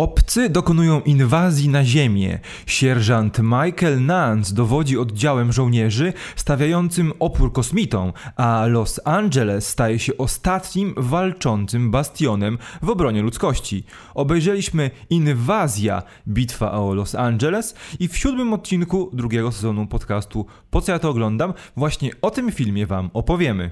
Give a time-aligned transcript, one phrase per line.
[0.00, 2.38] Obcy dokonują inwazji na Ziemię.
[2.66, 10.94] Sierżant Michael Nance dowodzi oddziałem żołnierzy stawiającym opór kosmitom, a Los Angeles staje się ostatnim
[10.96, 13.84] walczącym bastionem w obronie ludzkości.
[14.14, 20.92] Obejrzeliśmy Inwazja Bitwa o Los Angeles i w siódmym odcinku drugiego sezonu podcastu Po co
[20.92, 21.54] ja to oglądam?
[21.76, 23.70] Właśnie o tym filmie Wam opowiemy.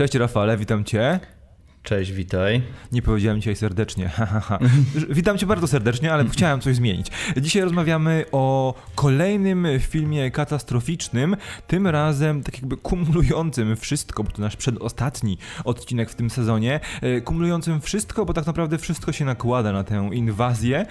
[0.00, 1.20] Cześć Rafale, witam Cię.
[1.82, 2.62] Cześć, witaj.
[2.92, 4.10] Nie powiedziałem dzisiaj serdecznie.
[5.08, 7.06] Witam cię bardzo serdecznie, ale chciałem coś zmienić.
[7.36, 11.36] Dzisiaj rozmawiamy o kolejnym filmie katastroficznym,
[11.66, 17.20] tym razem tak jakby kumulującym wszystko, bo to nasz przedostatni odcinek w tym sezonie, e,
[17.20, 20.86] kumulującym wszystko, bo tak naprawdę wszystko się nakłada na tę inwazję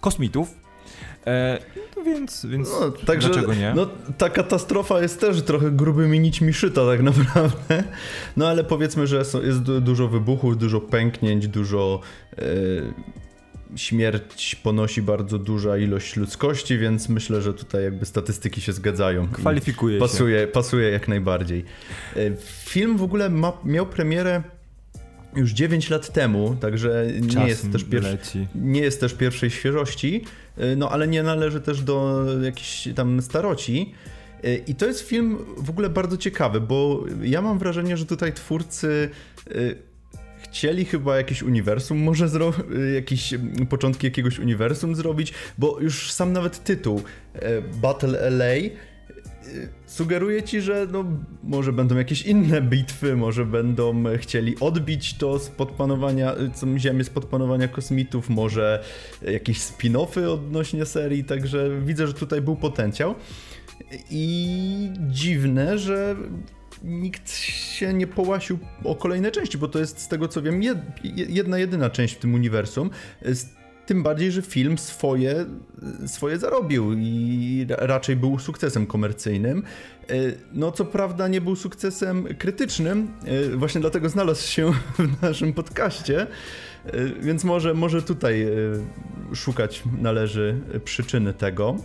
[0.00, 0.65] kosmitów,
[1.26, 1.58] E,
[1.96, 3.72] no więc, więc no, także, dlaczego nie?
[3.76, 7.84] No, ta katastrofa jest też trochę grubymi nićmi szyta tak naprawdę.
[8.36, 12.00] No ale powiedzmy, że jest dużo wybuchów, dużo pęknięć, dużo...
[12.38, 12.42] E,
[13.76, 19.28] śmierć ponosi bardzo duża ilość ludzkości, więc myślę, że tutaj jakby statystyki się zgadzają.
[19.28, 20.46] Kwalifikuje pasuje, się.
[20.46, 21.64] Pasuje jak najbardziej.
[22.16, 22.30] E,
[22.64, 24.42] film w ogóle ma, miał premierę
[25.36, 30.24] już 9 lat temu, także nie jest, też pierwszy, nie jest też pierwszej świeżości.
[30.58, 33.92] Y, no ale nie należy też do jakiejś tam staroci.
[34.44, 38.32] Y, I to jest film w ogóle bardzo ciekawy, bo ja mam wrażenie, że tutaj
[38.32, 39.10] twórcy
[39.50, 39.76] y,
[40.42, 42.28] chcieli chyba jakieś uniwersum może
[42.94, 43.34] jakieś
[43.68, 47.02] początki jakiegoś uniwersum zrobić, bo już sam nawet tytuł
[47.82, 48.54] Battle LA
[49.86, 51.04] sugeruje ci, że no,
[51.42, 57.24] może będą jakieś inne bitwy, może będą chcieli odbić to spod panowania, co Ziemię spod
[57.24, 58.84] panowania kosmitów, może
[59.22, 63.14] jakieś spin-offy odnośnie serii, także widzę, że tutaj był potencjał.
[64.10, 66.16] I dziwne, że
[66.84, 70.60] nikt się nie połasił o kolejne części, bo to jest z tego co wiem
[71.14, 72.90] jedna jedyna część w tym uniwersum.
[73.86, 75.46] Tym bardziej, że film swoje,
[76.06, 79.62] swoje zarobił i raczej był sukcesem komercyjnym.
[80.10, 80.14] E,
[80.52, 84.72] no, co prawda, nie był sukcesem krytycznym, e, właśnie dlatego znalazł się
[85.18, 86.26] w naszym podcaście,
[86.84, 88.46] e, więc może, może tutaj
[89.34, 91.76] szukać należy przyczyny tego.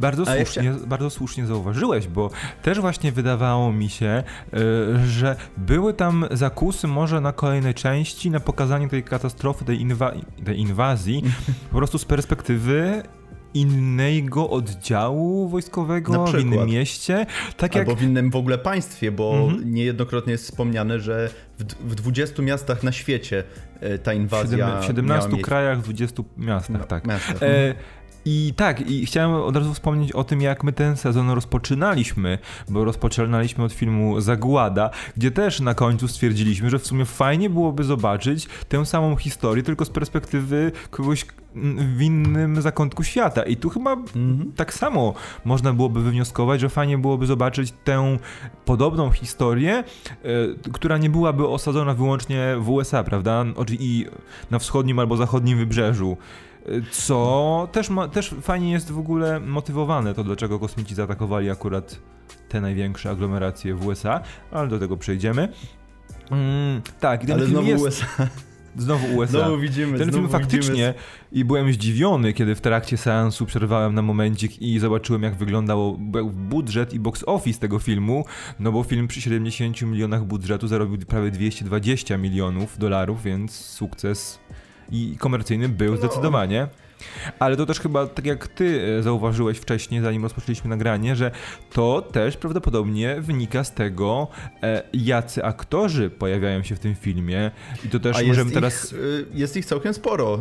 [0.00, 2.30] Bardzo słusznie, bardzo słusznie zauważyłeś, bo
[2.62, 4.22] też właśnie wydawało mi się,
[4.54, 10.12] y, że były tam zakusy może na kolejne części, na pokazanie tej katastrofy, tej, inwa
[10.44, 11.22] tej inwazji,
[11.70, 13.02] po prostu z perspektywy
[13.54, 17.26] innego oddziału wojskowego w innym mieście.
[17.56, 18.00] Tak Albo jak...
[18.00, 19.74] w innym w ogóle państwie, bo mhm.
[19.74, 23.44] niejednokrotnie jest wspomniane, że w, w 20 miastach na świecie
[23.80, 24.80] e, ta inwazja.
[24.80, 27.06] W 17 krajach, w 20 miastach, no, tak.
[27.06, 27.42] Miastach.
[27.42, 27.74] E,
[28.24, 32.84] i tak, i chciałem od razu wspomnieć o tym, jak my ten sezon rozpoczynaliśmy, bo
[32.84, 38.48] rozpoczynaliśmy od filmu Zagłada, gdzie też na końcu stwierdziliśmy, że w sumie fajnie byłoby zobaczyć
[38.68, 41.26] tę samą historię, tylko z perspektywy kogoś
[41.96, 43.42] w innym zakątku świata.
[43.42, 44.52] I tu chyba mhm.
[44.56, 45.14] tak samo
[45.44, 48.18] można byłoby wywnioskować, że fajnie byłoby zobaczyć tę
[48.64, 49.84] podobną historię,
[50.66, 53.44] y, która nie byłaby osadzona wyłącznie w USA, prawda?
[53.70, 54.06] I
[54.50, 56.16] na wschodnim albo zachodnim wybrzeżu.
[56.90, 61.98] Co też, ma, też fajnie jest w ogóle motywowane to, dlaczego kosmici zaatakowali akurat
[62.48, 64.20] te największe aglomeracje w USA,
[64.50, 65.48] ale do tego przejdziemy.
[66.30, 67.82] Mm, tak, ale znowu jest...
[67.86, 68.28] USA.
[68.76, 69.38] Znowu USA.
[69.38, 69.98] Znowu widzimy.
[69.98, 70.94] Ten film faktycznie widzimy.
[71.32, 75.98] i byłem zdziwiony, kiedy w trakcie seansu przerwałem na momencik i zobaczyłem, jak wyglądał
[76.32, 78.24] budżet i box office tego filmu.
[78.60, 84.40] No bo film przy 70 milionach budżetu zarobił prawie 220 milionów dolarów, więc sukces
[84.94, 86.68] i komercyjny był zdecydowanie.
[87.38, 91.30] Ale to też chyba, tak jak ty e, zauważyłeś wcześniej, zanim rozpoczęliśmy nagranie, że
[91.72, 94.28] to też prawdopodobnie wynika z tego,
[94.62, 97.50] e, jacy aktorzy pojawiają się w tym filmie.
[97.84, 98.92] I to też A możemy ich, teraz.
[98.92, 98.96] E,
[99.34, 100.38] jest ich całkiem sporo,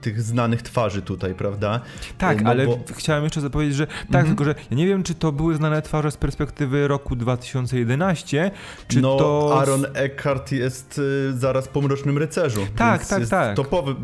[0.00, 1.80] tych znanych twarzy tutaj, prawda?
[2.18, 2.78] Tak, no ale bo...
[2.96, 4.26] chciałem jeszcze zapowiedzieć, że tak, mhm.
[4.26, 8.50] tylko że ja nie wiem, czy to były znane twarze z perspektywy roku 2011,
[8.88, 9.58] czy no, to.
[9.60, 11.00] Aaron Eckhart jest
[11.34, 12.66] zaraz po Mrocznym Rycerzu.
[12.76, 13.56] Tak, tak, tak.
[13.56, 13.94] Topowy,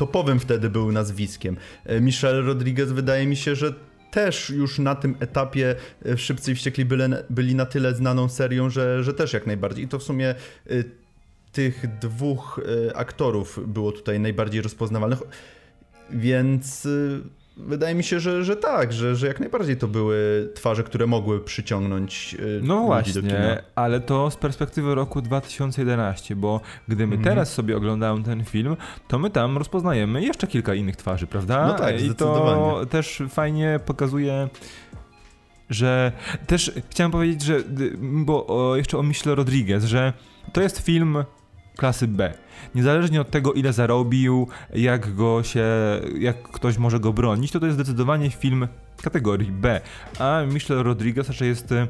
[0.00, 1.56] topowym wtedy był nazwiskiem.
[1.84, 3.74] E, Michelle Rodriguez wydaje mi się, że
[4.10, 5.76] też już na tym etapie
[6.06, 9.84] e, Szybcy i Wściekli byli, byli na tyle znaną serią, że, że też jak najbardziej.
[9.84, 10.34] I to w sumie e,
[11.52, 12.60] tych dwóch
[12.94, 15.18] aktorów było tutaj najbardziej rozpoznawalnych.
[16.10, 16.88] Więc
[17.56, 21.40] Wydaje mi się, że, że tak, że, że jak najbardziej to były twarze, które mogły
[21.40, 27.24] przyciągnąć yy, No właśnie, ale to z perspektywy roku 2011, bo gdy my mm.
[27.24, 28.76] teraz sobie oglądamy ten film,
[29.08, 31.66] to my tam rozpoznajemy jeszcze kilka innych twarzy, prawda?
[31.66, 34.48] No tak, I to też fajnie pokazuje
[35.70, 36.12] że
[36.46, 37.62] też chciałem powiedzieć, że
[38.00, 40.12] bo jeszcze o Michelle Rodriguez, że
[40.52, 41.24] to jest film
[41.80, 42.32] klasy B.
[42.74, 45.64] Niezależnie od tego, ile zarobił, jak go się,
[46.18, 48.68] jak ktoś może go bronić, to to jest zdecydowanie film
[49.02, 49.80] kategorii B.
[50.18, 51.88] A Michelle Rodriguez raczej jest e,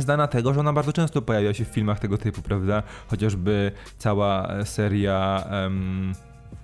[0.00, 2.82] znana tego, że ona bardzo często pojawia się w filmach tego typu, prawda?
[3.06, 6.12] Chociażby cała seria, um,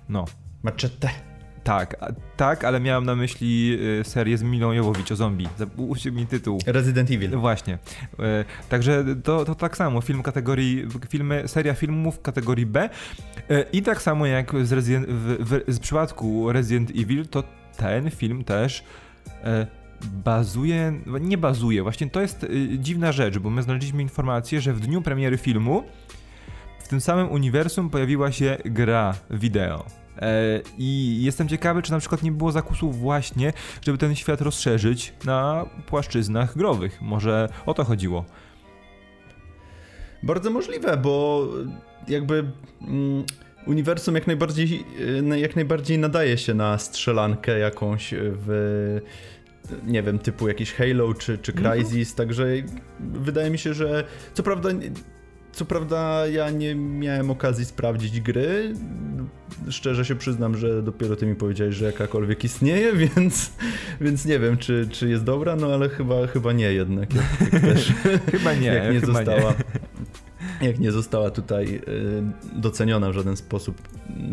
[0.09, 0.25] no...
[0.63, 1.34] Machete.
[1.65, 1.95] Tak,
[2.37, 5.47] tak, ale miałem na myśli y, serię z Milą Jowowicz o zombie.
[5.77, 6.59] Usił mi tytuł.
[6.65, 7.37] Resident Evil.
[7.37, 7.73] Właśnie.
[8.19, 12.89] E, także to, to tak samo, film kategorii, filmy, seria filmów kategorii B
[13.49, 17.43] e, i tak samo jak z Resident, w, w, przypadku Resident Evil, to
[17.77, 18.83] ten film też
[20.03, 22.45] bazuje, nie bazuje, właśnie to jest
[22.77, 25.83] dziwna rzecz, bo my znaleźliśmy informację, że w dniu premiery filmu
[26.79, 30.04] w tym samym uniwersum pojawiła się gra wideo.
[30.21, 35.13] E, I jestem ciekawy, czy na przykład nie było zakusów właśnie, żeby ten świat rozszerzyć
[35.25, 37.01] na płaszczyznach growych.
[37.01, 38.25] Może o to chodziło.
[40.23, 41.47] Bardzo możliwe, bo
[42.07, 42.51] jakby
[42.81, 43.23] mm,
[43.65, 44.85] uniwersum jak najbardziej,
[45.31, 49.01] e, jak najbardziej nadaje się na strzelankę jakąś w
[49.85, 51.71] nie wiem, typu jakiś Halo czy, czy mhm.
[51.71, 52.17] Crysis, mm -hmm.
[52.17, 52.45] także
[52.99, 54.03] wydaje mi się, że
[54.33, 54.69] co prawda
[55.55, 58.73] co prawda ja nie miałem okazji sprawdzić gry.
[59.69, 63.51] Szczerze się przyznam, że dopiero ty mi powiedziałeś, że jakakolwiek istnieje, więc,
[64.01, 67.09] więc nie wiem, czy, czy jest dobra, no ale chyba, chyba nie jednak.
[67.13, 67.93] Jak, jak też,
[68.31, 69.49] chyba nie, jak nie chyba została.
[69.51, 69.55] Nie.
[70.61, 72.23] Jak nie została tutaj y,
[72.53, 73.81] doceniona w żaden sposób,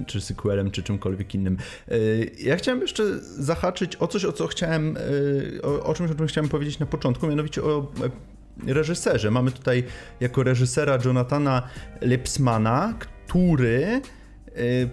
[0.06, 1.56] czy sequelem, czy czymkolwiek innym.
[1.92, 6.14] Y, ja chciałem jeszcze zahaczyć o coś, o co chciałem, y, o, o czymś, o
[6.14, 7.92] czym chciałem powiedzieć na początku, mianowicie o
[8.66, 9.31] reżyserze.
[9.31, 9.84] Mamy tutaj
[10.20, 11.62] jako reżysera Jonathana
[12.02, 14.00] Lipsmana, który
[14.56, 14.88] y,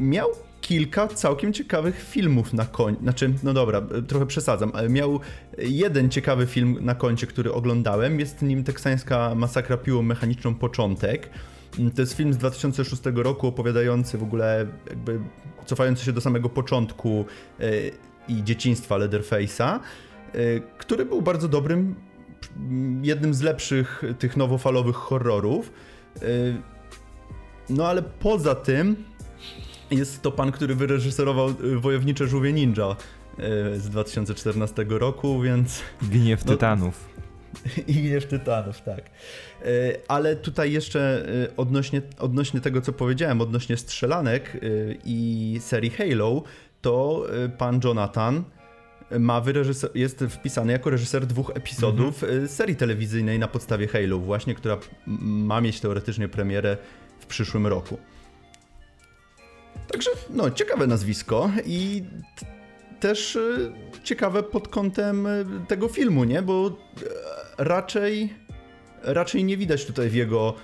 [0.00, 0.28] miał
[0.60, 3.02] kilka całkiem ciekawych filmów na koncie.
[3.02, 5.20] Znaczy, no dobra, trochę przesadzam, miał
[5.58, 8.20] jeden ciekawy film na koncie, który oglądałem.
[8.20, 11.30] Jest nim teksańska masakra piłą mechaniczną Początek.
[11.94, 15.20] To jest film z 2006 roku opowiadający w ogóle jakby
[15.66, 17.24] cofający się do samego początku
[17.60, 17.90] y,
[18.28, 19.78] i dzieciństwa Leatherface'a,
[20.34, 21.94] y, który był bardzo dobrym
[23.02, 25.72] jednym z lepszych tych nowofalowych horrorów.
[26.22, 26.56] Y,
[27.70, 29.04] no ale poza tym
[29.90, 32.96] jest to pan, który wyreżyserował y, Wojownicze Żółwie Ninja
[33.74, 35.80] y, z 2014 roku, więc...
[36.02, 37.08] Gniew no, Tytanów.
[37.88, 39.10] I Gniew Tytanów, tak.
[40.08, 41.26] Ale tutaj jeszcze
[41.56, 44.60] odnośnie, odnośnie tego, co powiedziałem, odnośnie strzelanek
[45.04, 46.42] i serii Halo,
[46.80, 47.26] to
[47.58, 48.44] pan Jonathan
[49.18, 49.42] ma
[49.94, 52.48] jest wpisany jako reżyser dwóch epizodów mhm.
[52.48, 56.76] serii telewizyjnej na podstawie Halo właśnie, która ma mieć teoretycznie premierę
[57.18, 57.98] w przyszłym roku.
[59.92, 62.04] Także, no, ciekawe nazwisko i
[63.00, 63.72] też y,
[64.04, 66.42] ciekawe pod kątem y, tego filmu, nie?
[66.42, 66.76] Bo
[67.58, 68.34] raczej,
[69.02, 70.54] raczej nie widać tutaj w jego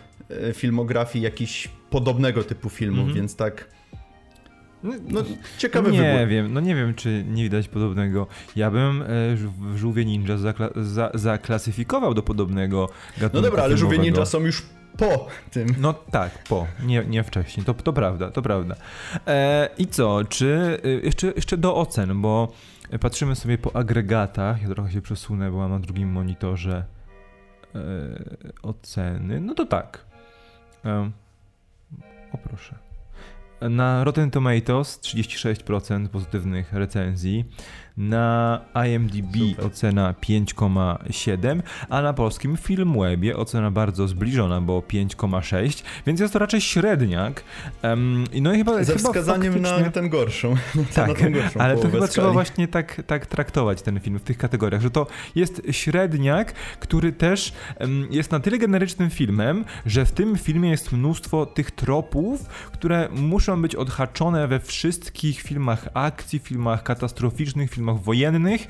[0.53, 3.17] filmografii jakiś podobnego typu filmów, mhm.
[3.17, 3.69] więc tak
[4.83, 5.21] no, no,
[5.59, 6.29] ciekawy nie wybór.
[6.29, 8.27] wiem, no nie wiem, czy nie widać podobnego.
[8.57, 9.07] Ja bym e,
[9.37, 12.89] w Żółwie Ninja zakla za zaklasyfikował do podobnego
[13.19, 14.63] gatunku No dobra, ale Żółwie Ninja są już
[14.97, 15.69] po tym.
[15.79, 18.77] No tak, po, nie, nie wcześniej, to, to prawda, to prawda.
[19.27, 22.53] E, I co, czy e, jeszcze, jeszcze do ocen, bo
[23.01, 26.85] patrzymy sobie po agregatach, ja trochę się przesunę, bo mam na drugim monitorze
[27.75, 27.79] e,
[28.63, 30.05] oceny, no to tak.
[30.85, 31.11] E,
[32.33, 32.90] o proszę.
[33.69, 37.45] Na Rotten Tomatoes 36% pozytywnych recenzji,
[37.97, 39.67] na IMDb Super.
[39.67, 46.61] ocena 5,7, a na polskim Filmwebie ocena bardzo zbliżona, bo 5,6, więc jest to raczej
[46.61, 47.45] średniak.
[47.83, 49.85] Um, no i chyba, Ze chyba wskazaniem faktycznie...
[49.85, 50.55] na tę gorszą.
[50.95, 52.11] Tak, na tą gorszą ale to chyba skali.
[52.11, 57.13] trzeba właśnie tak, tak traktować ten film w tych kategoriach, że to jest średniak, który
[57.13, 62.47] też um, jest na tyle generycznym filmem, że w tym filmie jest mnóstwo tych tropów,
[62.49, 68.67] które muszą być odhaczone we wszystkich filmach akcji, filmach katastroficznych, filmach wojennych,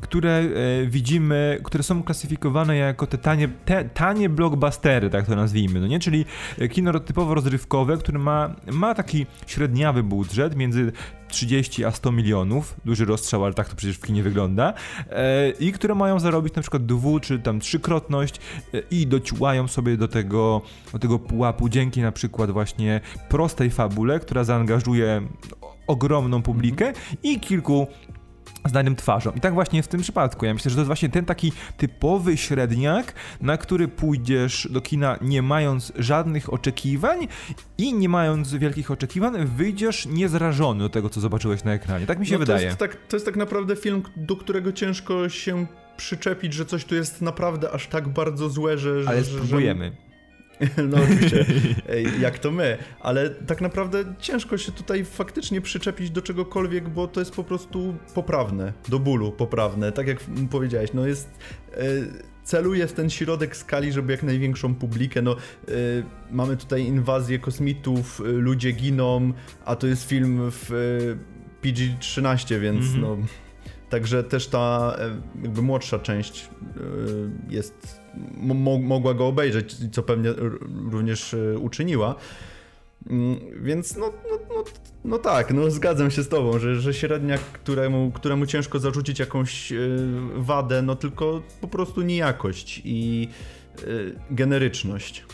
[0.00, 5.80] które e, widzimy, które są klasyfikowane jako te tanie, te, tanie blockbustery, tak to nazwijmy,
[5.80, 5.98] no nie?
[5.98, 6.24] Czyli
[6.70, 10.92] kino typowo rozrywkowe, które ma, ma taki średniawy budżet między
[11.28, 14.74] 30 a 100 milionów, duży rozstrzał, ale tak to przecież w kinie wygląda,
[15.10, 18.40] e, i które mają zarobić na przykład dwu czy tam trzykrotność
[18.74, 24.20] e, i dociłają sobie do tego, do tego pułapu dzięki na przykład właśnie prostej fabule,
[24.20, 25.22] która zaangażuje
[25.86, 27.16] ogromną publikę -hmm.
[27.22, 27.86] i kilku
[28.68, 29.32] znanym twarzą.
[29.36, 30.46] I tak właśnie w tym przypadku.
[30.46, 35.18] Ja myślę, że to jest właśnie ten taki typowy średniak, na który pójdziesz do kina
[35.20, 37.28] nie mając żadnych oczekiwań
[37.78, 42.06] i nie mając wielkich oczekiwań, wyjdziesz niezrażony do tego, co zobaczyłeś na ekranie.
[42.06, 42.60] Tak mi się no wydaje.
[42.60, 45.66] To jest, tak, to jest tak naprawdę film, do którego ciężko się
[45.96, 49.02] przyczepić, że coś tu jest naprawdę aż tak bardzo złe, że...
[49.06, 50.05] Ale że, spróbujemy.
[50.90, 51.46] No oczywiście,
[52.20, 57.20] jak to my, ale tak naprawdę ciężko się tutaj faktycznie przyczepić do czegokolwiek, bo to
[57.20, 60.18] jest po prostu poprawne, do bólu poprawne, tak jak
[60.50, 61.38] powiedziałeś, no jest...
[61.72, 65.36] E, celuje w ten środek skali, żeby jak największą publikę, no
[65.68, 69.32] y, mamy tutaj inwazję kosmitów, y, ludzie giną,
[69.64, 71.18] a to jest film w y,
[71.62, 73.00] PG-13, więc mm -hmm.
[73.00, 73.16] no...
[73.88, 74.96] Także też ta
[75.42, 76.50] jakby młodsza część
[77.48, 78.00] jest
[78.80, 80.32] mogła go obejrzeć, co pewnie
[80.90, 82.14] również e, uczyniła.
[83.10, 84.64] Mm, więc no, no, no,
[85.04, 89.72] no, tak, no zgadzam się z tobą, że, że średniak, któremu, któremu ciężko zarzucić jakąś
[89.72, 89.76] e,
[90.36, 93.28] wadę, no tylko po prostu niejakość i
[93.78, 93.84] e,
[94.30, 95.24] generyczność.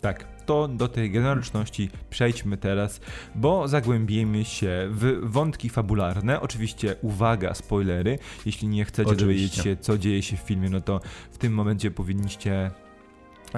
[0.00, 3.00] Tak to do tej generyczności przejdźmy teraz,
[3.34, 6.40] bo zagłębimy się w wątki fabularne.
[6.40, 8.18] Oczywiście uwaga, spoilery.
[8.46, 9.26] Jeśli nie chcecie Oczywiście.
[9.26, 11.00] dowiedzieć się, co dzieje się w filmie, no to
[11.32, 12.70] w tym momencie powinniście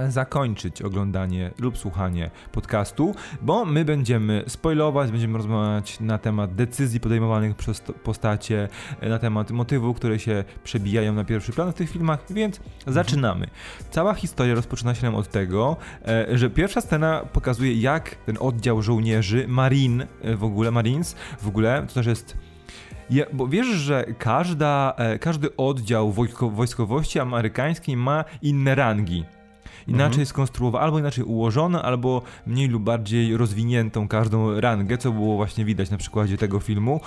[0.08, 7.56] zakończyć oglądanie lub słuchanie podcastu, bo my będziemy spoilować, będziemy rozmawiać na temat decyzji podejmowanych
[7.56, 8.68] przez postacie,
[9.02, 13.46] na temat motywów, które się przebijają na pierwszy plan w tych filmach, więc zaczynamy.
[13.90, 15.76] Cała historia rozpoczyna się od tego,
[16.08, 21.48] e, że pierwsza scena pokazuje jak ten oddział żołnierzy, Marine e, w ogóle, Marines w
[21.48, 22.36] ogóle, to też jest
[23.10, 29.24] ja, bo wiesz, że każda, e, każdy oddział wojskowości amerykańskiej ma inne rangi
[29.86, 30.26] inaczej mhm.
[30.26, 35.90] skonstruowane, albo inaczej ułożone, albo mniej lub bardziej rozwiniętą każdą rangę, co było właśnie widać
[35.90, 37.00] na przykładzie tego filmu.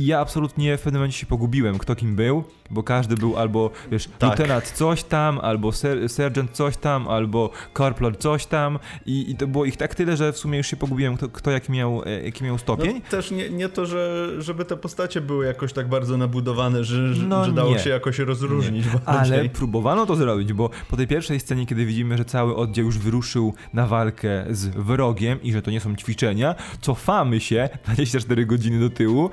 [0.00, 3.70] I ja absolutnie w pewnym momencie się pogubiłem, kto kim był, bo każdy był albo,
[3.90, 4.38] wiesz, tak.
[4.38, 9.46] lieutenant coś tam, albo ser sergeant coś tam, albo corporal coś tam i, i, to
[9.46, 12.22] było ich tak tyle, że w sumie już się pogubiłem, kto, kto jaki, miał, e,
[12.24, 12.94] jaki miał stopień.
[12.94, 17.14] No, też nie, nie to, że, żeby te postacie były jakoś tak bardzo nabudowane, że,
[17.14, 17.78] że, no że dało nie.
[17.78, 18.86] się jakoś rozróżnić.
[19.04, 22.98] Ale próbowano to zrobić, bo po tej pierwszej scenie, kiedy widzimy, że cały oddział już
[22.98, 28.80] wyruszył na walkę z wrogiem i że to nie są ćwiczenia, cofamy się 24 godziny
[28.80, 29.30] do tyłu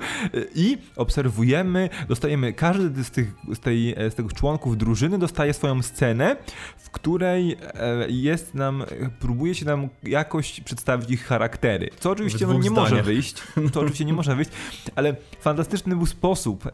[0.56, 6.36] i obserwujemy, dostajemy, każdy z tych, z, tej, z tych członków drużyny dostaje swoją scenę,
[6.76, 8.84] w której e, jest nam,
[9.20, 12.90] próbuje się nam jakoś przedstawić ich charaktery, co oczywiście no, nie zdaniach.
[12.90, 14.50] może wyjść, to oczywiście nie może wyjść,
[14.94, 16.70] ale fantastyczny był sposób e,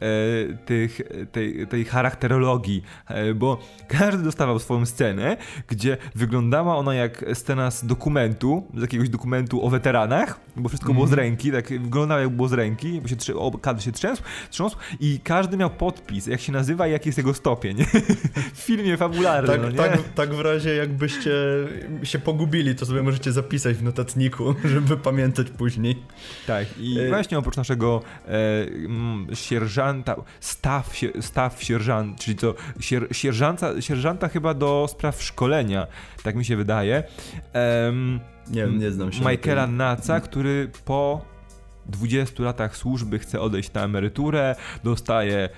[0.57, 1.01] tych,
[1.33, 3.59] tej, tej charakterologii, e, bo
[3.89, 5.37] każdy dostawał swoją scenę,
[5.69, 10.97] gdzie wyglądała ona jak scena z dokumentu, z jakiegoś dokumentu o weteranach, bo wszystko mm.
[10.97, 11.29] było z mhm.
[11.29, 13.39] ręki, tak wyglądało jak było z ręki, bo się trzy,
[13.73, 17.35] kadr się trzęsł, trząsł i każdy miał podpis, jak się nazywa i jaki jest jego
[17.35, 17.85] stopień.
[18.55, 19.61] w filmie fabularnym.
[19.61, 21.31] Tak, no tak, tak w razie jakbyście
[22.03, 26.03] się pogubili, to sobie możecie zapisać w notatniku, żeby pamiętać później.
[26.47, 27.09] Tak, i e...
[27.09, 34.87] właśnie oprócz naszego e, sierżanta, staw, staw sierżant, czyli to sier, sierżanta, sierżanta chyba do
[34.91, 35.87] spraw szkolenia,
[36.23, 37.03] tak mi się wydaje.
[38.51, 39.25] nie nie znam się.
[39.25, 41.32] Michaela Naca, który po
[41.87, 45.49] 20 latach służby chce odejść na emeryturę, dostaje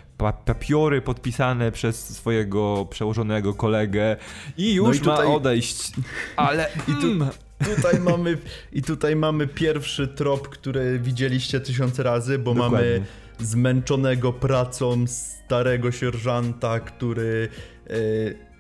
[0.44, 4.16] papiory podpisane przez swojego przełożonego kolegę
[4.56, 5.28] i już no i tutaj...
[5.28, 5.92] ma odejść.
[6.36, 7.28] Ale i tu, mm.
[7.64, 8.38] tutaj mamy
[8.72, 12.78] i tutaj mamy pierwszy trop, który widzieliście tysiące razy, bo Dokładnie.
[12.78, 13.04] mamy
[13.38, 17.48] zmęczonego pracą starego sierżanta, który
[17.90, 18.54] yy,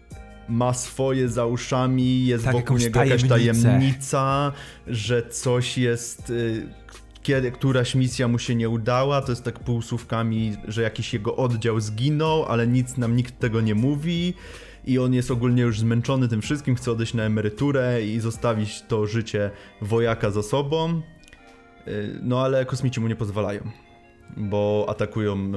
[0.48, 4.52] ma swoje za uszami, jest tak, wokół niego jakaś tajemnica,
[4.86, 6.68] że coś jest y,
[7.24, 11.80] kiedy któraś misja mu się nie udała, to jest tak półsłówkami, że jakiś jego oddział
[11.80, 14.34] zginął, ale nic nam nikt tego nie mówi
[14.84, 19.06] i on jest ogólnie już zmęczony tym wszystkim, chce odejść na emeryturę i zostawić to
[19.06, 19.50] życie
[19.80, 21.02] wojaka za sobą.
[21.88, 23.60] Y, no ale kosmici mu nie pozwalają,
[24.36, 25.52] bo atakują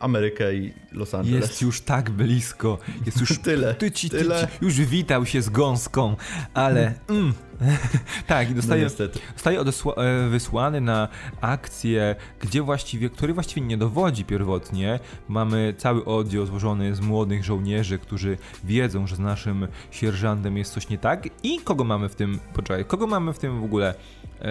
[0.00, 1.48] Amerykę i Los Angeles.
[1.48, 2.78] Jest już tak blisko.
[3.06, 3.74] Jest już tyle.
[3.74, 4.48] Ty, ci, ty, tyle.
[4.60, 6.16] Już witał się z gąską,
[6.54, 6.94] ale.
[7.08, 7.32] Mm.
[8.26, 11.08] tak, i dostaje, no zostaje e, wysłany na
[11.40, 15.00] akcję, gdzie właściwie, który właściwie nie dowodzi pierwotnie.
[15.28, 20.88] Mamy cały oddział złożony z młodych żołnierzy, którzy wiedzą, że z naszym sierżantem jest coś
[20.88, 21.28] nie tak.
[21.42, 23.94] I kogo mamy w tym, poczekaj, kogo mamy w tym w ogóle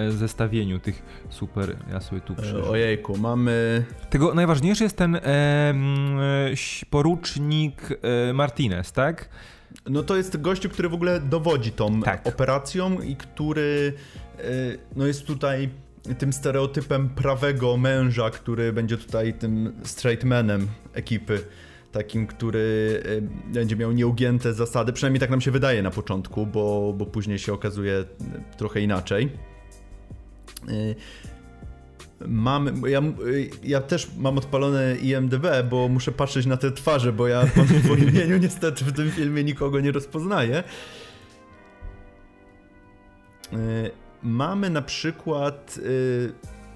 [0.10, 2.64] zestawieniu tych super, ja sobie tu przeżyję.
[2.64, 3.86] Ojejku, mamy...
[4.10, 5.74] Tego najważniejszy jest ten e,
[6.90, 7.90] porucznik
[8.30, 9.30] e, Martinez, tak?
[9.90, 12.28] No to jest gościu, który w ogóle dowodzi tą tak.
[12.28, 13.94] operacją i który
[14.40, 14.44] e,
[14.96, 15.70] no jest tutaj
[16.18, 21.40] tym stereotypem prawego męża, który będzie tutaj tym straight manem ekipy.
[21.92, 26.94] Takim, który e, będzie miał nieugięte zasady, przynajmniej tak nam się wydaje na początku, bo,
[26.98, 28.04] bo później się okazuje
[28.58, 29.30] trochę inaczej.
[32.28, 33.02] Mam, ja,
[33.64, 37.44] ja też mam odpalone IMDB, bo muszę patrzeć na te twarze, bo ja
[37.88, 40.64] po imieniu niestety w tym filmie nikogo nie rozpoznaję.
[44.24, 45.80] mamy na przykład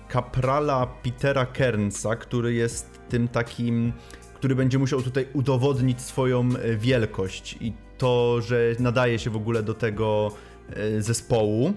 [0.07, 3.93] kaprala Petera Kernsa, który jest tym takim,
[4.33, 9.73] który będzie musiał tutaj udowodnić swoją wielkość i to, że nadaje się w ogóle do
[9.73, 10.31] tego
[10.99, 11.73] zespołu.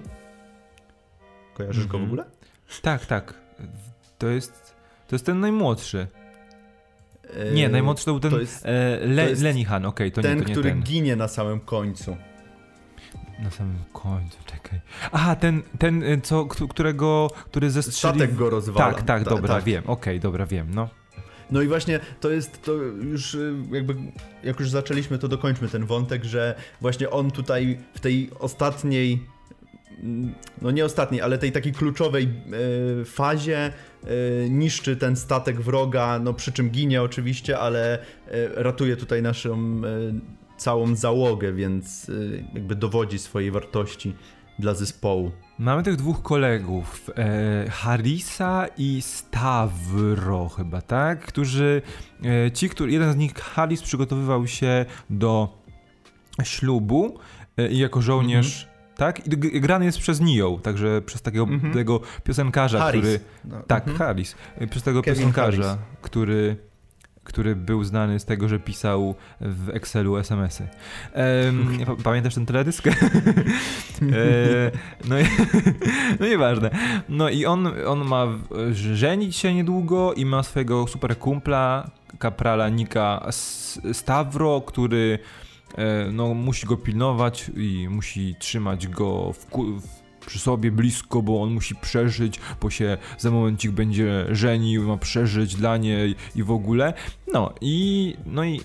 [1.55, 1.93] Kojarzysz mm -hmm.
[1.93, 2.21] go w mhm.
[2.21, 2.25] ogóle?
[2.83, 3.35] Tak, tak.
[4.19, 4.75] To jest,
[5.09, 6.07] to jest ten najmłodszy.
[7.55, 10.23] Nie, najmłodszy to był ten to jest, e, Le, to jest Lenihan, okej, okay, to
[10.23, 10.83] ten, nie, to nie który ten.
[10.83, 12.17] ginie na samym końcu.
[13.43, 14.81] Na samym końcu, czekaj.
[15.13, 18.19] Aha, ten, ten e, co, którego, który zestrzelił...
[18.19, 18.93] Statek go rozwala.
[18.93, 19.65] Tak, tak, dobra, tak.
[19.65, 20.89] wiem, okej, okay, dobra, wiem, no.
[21.51, 23.39] No i właśnie to jest to już e,
[23.71, 23.97] jakby,
[24.45, 29.27] jak już zaczęliśmy, to dokończmy ten wątek, że właśnie on tutaj w tej ostatniej
[30.63, 32.25] no nie ostatniej, ale tej takiej kluczowej
[33.01, 34.09] e, fazie e,
[34.49, 38.03] niszczy ten statek wroga, no przy czym ginie oczywiście, ale e,
[38.63, 39.83] ratuje tutaj naszą
[40.57, 42.11] całą załogę, więc
[42.55, 44.15] jakby dowodzi swojej wartości
[44.59, 45.33] dla zespołu.
[45.59, 51.27] Mamy tych dwóch kolegów, e, Harisa i Stavro chyba, tak?
[51.27, 51.83] Którzy,
[52.25, 55.59] e, ci, który, jeden z nich, Haris przygotowywał się do
[56.43, 57.19] ślubu
[57.71, 59.27] i jako żołnierz -hmm tak?
[59.27, 61.75] I grany jest przez Nio, także przez takiego mm -hmm.
[61.75, 63.01] tego piosenkarza, Harris.
[63.01, 63.21] który...
[63.45, 63.63] No.
[63.67, 63.99] Tak, mm -hmm.
[63.99, 64.37] Harris.
[64.71, 65.83] Przez tego Kevin piosenkarza, Harris.
[66.03, 66.57] który
[67.25, 70.69] który był znany z tego, że pisał w Excelu SMS-y.
[71.15, 72.87] Um, pamiętasz ten teledysk?
[72.89, 72.93] e,
[75.09, 75.25] no, i,
[76.21, 76.71] no nieważne.
[77.09, 78.27] No i on, on ma
[78.73, 83.27] żenić się niedługo i ma swojego super kumpla, kaprala Nika
[83.93, 85.19] Stavro, który
[86.13, 89.47] no, musi go pilnować i musi trzymać go w,
[89.81, 94.97] w przy sobie blisko, bo on musi przeżyć, bo się za momencik będzie żenił, ma
[94.97, 96.95] przeżyć dla niej i w ogóle.
[97.33, 98.61] No i no i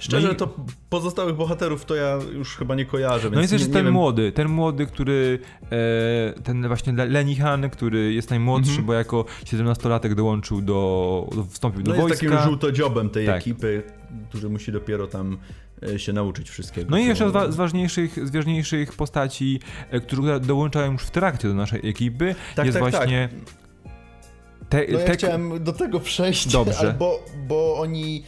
[0.00, 0.36] Szczerze, no i...
[0.36, 0.54] to
[0.90, 3.30] pozostałych bohaterów to ja już chyba nie kojarzę.
[3.30, 3.94] no jest też ten wiem...
[3.94, 5.38] młody, ten młody, który,
[5.70, 8.86] e, ten właśnie Lenny Han, który jest najmłodszy, mm -hmm.
[8.86, 12.24] bo jako 17-latek dołączył do, do wstąpił do no wojska.
[12.24, 13.36] jest takim żółtodziobem tej tak.
[13.36, 13.82] ekipy,
[14.28, 15.38] który musi dopiero tam e,
[15.96, 16.90] się nauczyć wszystkiego.
[16.90, 21.54] No i jeszcze z, ważniejszych, z ważniejszych postaci, e, które dołączają już w trakcie do
[21.54, 23.28] naszej ekipy, tak, jest tak, właśnie...
[23.28, 23.60] Tak.
[24.68, 25.12] Te, no ja te...
[25.12, 26.94] chciałem do tego przejść, Dobrze.
[26.98, 28.24] bo, bo oni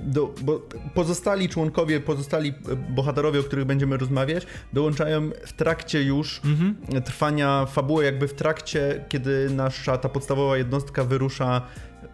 [0.00, 0.62] do, bo
[0.94, 2.52] pozostali członkowie, pozostali
[2.90, 7.02] bohaterowie, o których będziemy rozmawiać, dołączają w trakcie już mhm.
[7.02, 11.62] trwania fabuły, jakby w trakcie, kiedy nasza ta podstawowa jednostka wyrusza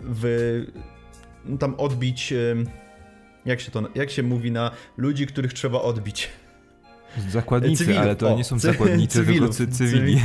[0.01, 0.65] w
[1.59, 2.35] tam odbić
[3.49, 6.29] jak się to, jak się mówi na ludzi, których trzeba odbić.
[7.29, 8.03] Zakładnicy, Cywilów.
[8.03, 10.21] ale to o, nie są zakładnicy, cywilów, tylko cywili,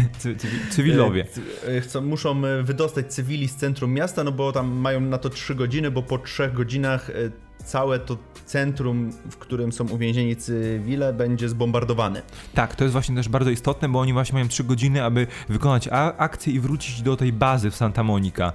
[0.70, 1.26] cywilowie.
[1.68, 5.30] E, chcą, muszą e, wydostać cywili z centrum miasta, no bo tam mają na to
[5.30, 7.14] 3 godziny, bo po 3 godzinach e,
[7.64, 12.22] całe to centrum, w którym są uwięzieni cywile, będzie zbombardowane.
[12.54, 15.90] Tak, to jest właśnie też bardzo istotne, bo oni właśnie mają 3 godziny, aby wykonać
[16.18, 18.54] akcję i wrócić do tej bazy w Santa Monica.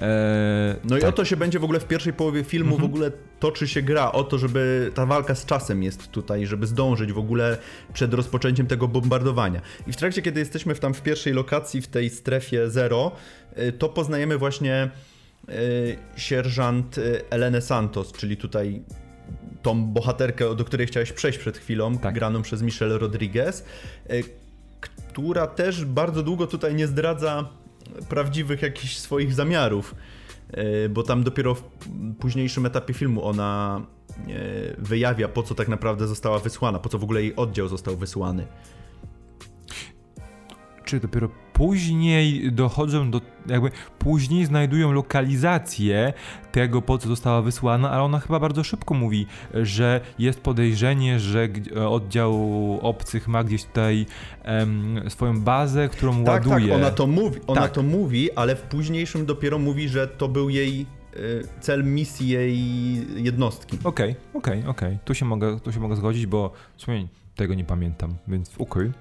[0.00, 1.02] Eee, no tak.
[1.02, 2.90] i o to się będzie w ogóle w pierwszej połowie filmu mhm.
[2.90, 6.66] w ogóle toczy się gra, o to, żeby ta walka z czasem jest tutaj, żeby
[6.66, 7.58] zdążyć w ogóle
[7.92, 9.60] przed rozpoczęciem tego bombardowania.
[9.86, 13.12] I w trakcie, kiedy jesteśmy w tam w pierwszej lokacji, w tej strefie zero,
[13.58, 14.90] y, to poznajemy właśnie
[16.16, 18.82] sierżant y, Elenę Santos, czyli tutaj
[19.62, 22.14] tą bohaterkę, do której chciałeś przejść przed chwilą, tak.
[22.14, 23.64] graną przez Michelle Rodriguez,
[24.10, 24.24] y,
[24.80, 27.48] która też bardzo długo tutaj nie zdradza
[28.08, 29.94] prawdziwych jakichś swoich zamiarów,
[30.90, 31.62] bo tam dopiero w
[32.20, 33.80] późniejszym etapie filmu ona
[34.78, 38.46] wyjawia, po co tak naprawdę została wysłana, po co w ogóle jej oddział został wysłany.
[40.86, 46.12] Czy dopiero później dochodzą do, jakby później znajdują lokalizację
[46.52, 51.48] tego, po co została wysłana, ale ona chyba bardzo szybko mówi, że jest podejrzenie, że
[51.88, 52.34] oddział
[52.82, 54.06] obcych ma gdzieś tutaj
[54.44, 56.68] um, swoją bazę, którą tak, ładuje.
[56.68, 57.72] Tak, ona to mówi, ona tak.
[57.72, 61.16] to mówi, ale w późniejszym dopiero mówi, że to był jej e,
[61.60, 62.58] cel misji jej
[63.24, 63.78] jednostki.
[63.84, 64.88] Okej, okay, okej, okay, okej.
[64.88, 64.98] Okay.
[65.04, 68.66] Tu, się mogę, tu się mogę zgodzić, bo w sumie tego nie pamiętam, więc okej.
[68.66, 68.92] Okay.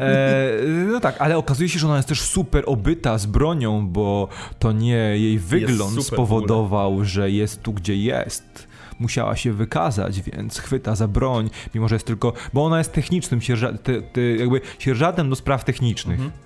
[0.00, 0.52] E,
[0.86, 4.72] no tak, ale okazuje się, że ona jest też super obyta z bronią, bo to
[4.72, 8.68] nie jej wygląd spowodował, że jest tu, gdzie jest.
[8.98, 12.32] Musiała się wykazać, więc chwyta za broń, mimo że jest tylko.
[12.52, 16.20] Bo ona jest technicznym, sierża, te, te, jakby sierżantem do spraw technicznych.
[16.20, 16.42] Mhm.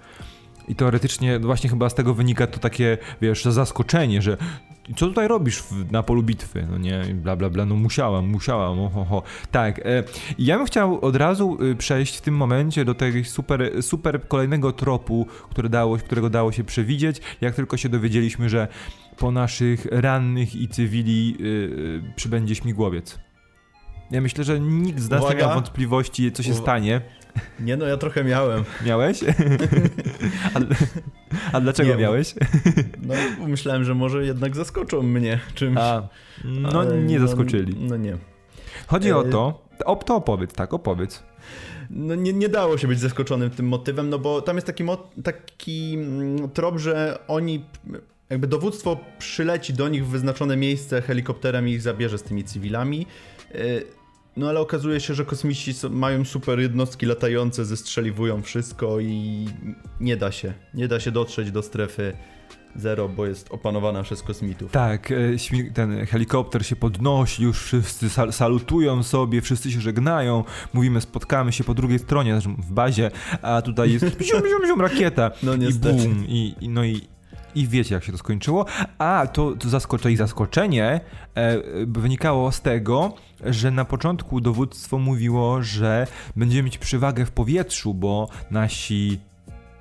[0.68, 4.36] I teoretycznie właśnie chyba z tego wynika to takie, wiesz, zaskoczenie, że
[4.96, 6.66] co tutaj robisz w, na polu bitwy?
[6.70, 9.22] No nie, bla bla bla, no musiałam, musiałam, oho, ho.
[9.50, 10.04] Tak, e,
[10.38, 14.72] ja bym chciał od razu y, przejść w tym momencie do tego super, super kolejnego
[14.72, 18.68] tropu, który dało, którego dało się przewidzieć, jak tylko się dowiedzieliśmy, że
[19.16, 23.18] po naszych rannych i cywili yy, przybędzie śmigłowiec.
[24.10, 25.34] Ja myślę, że nikt z nas Uwaga.
[25.34, 27.00] nie miał wątpliwości, co się stanie.
[27.60, 28.64] Nie no, ja trochę miałem.
[28.86, 29.20] Miałeś?
[30.54, 30.58] A,
[31.52, 32.34] a dlaczego nie, miałeś?
[33.02, 33.14] No,
[33.46, 35.78] myślałem, że może jednak zaskoczą mnie czymś.
[35.80, 36.08] A,
[36.44, 37.76] no nie no, zaskoczyli.
[37.80, 38.18] No, no nie.
[38.86, 39.16] Chodzi e...
[39.16, 41.22] o to, o, to opowiedz, tak, opowiedz.
[41.90, 44.84] No nie, nie dało się być zaskoczonym tym motywem, no bo tam jest taki,
[45.24, 47.64] taki mm, trop, że oni
[48.30, 53.06] jakby dowództwo przyleci do nich w wyznaczone miejsce helikopterem i ich zabierze z tymi cywilami.
[54.36, 59.46] No ale okazuje się, że kosmici mają super jednostki latające, zestrzeliwują wszystko i
[60.00, 60.54] nie da się.
[60.74, 62.16] Nie da się dotrzeć do strefy
[62.76, 64.72] zero, bo jest opanowana przez kosmitów.
[64.72, 65.16] Tak, e,
[65.74, 71.64] ten helikopter się podnosi, już wszyscy sal salutują sobie, wszyscy się żegnają, mówimy spotkamy się
[71.64, 73.10] po drugiej stronie, znaczy w bazie,
[73.42, 77.00] a tutaj jest zium, zium, zium, rakieta no, i bum, i, i, no i
[77.56, 78.66] i wiecie, jak się to skończyło.
[78.98, 81.00] A to, to zaskoczenie, zaskoczenie
[81.34, 83.14] e, wynikało z tego,
[83.44, 89.18] że na początku dowództwo mówiło, że będziemy mieć przewagę w powietrzu, bo nasi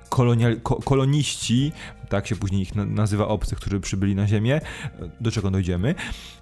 [0.08, 1.72] kolonial, ko, koloniści,
[2.08, 4.60] tak się później ich nazywa obcych, którzy przybyli na Ziemię,
[5.20, 5.94] do czego dojdziemy,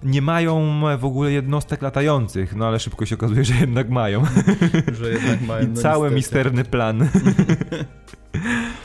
[0.03, 4.23] nie mają w ogóle jednostek latających, no ale szybko się okazuje, że jednak mają.
[4.99, 5.65] Że jednak mają.
[5.65, 6.15] I no cały niestety.
[6.15, 7.09] misterny plan.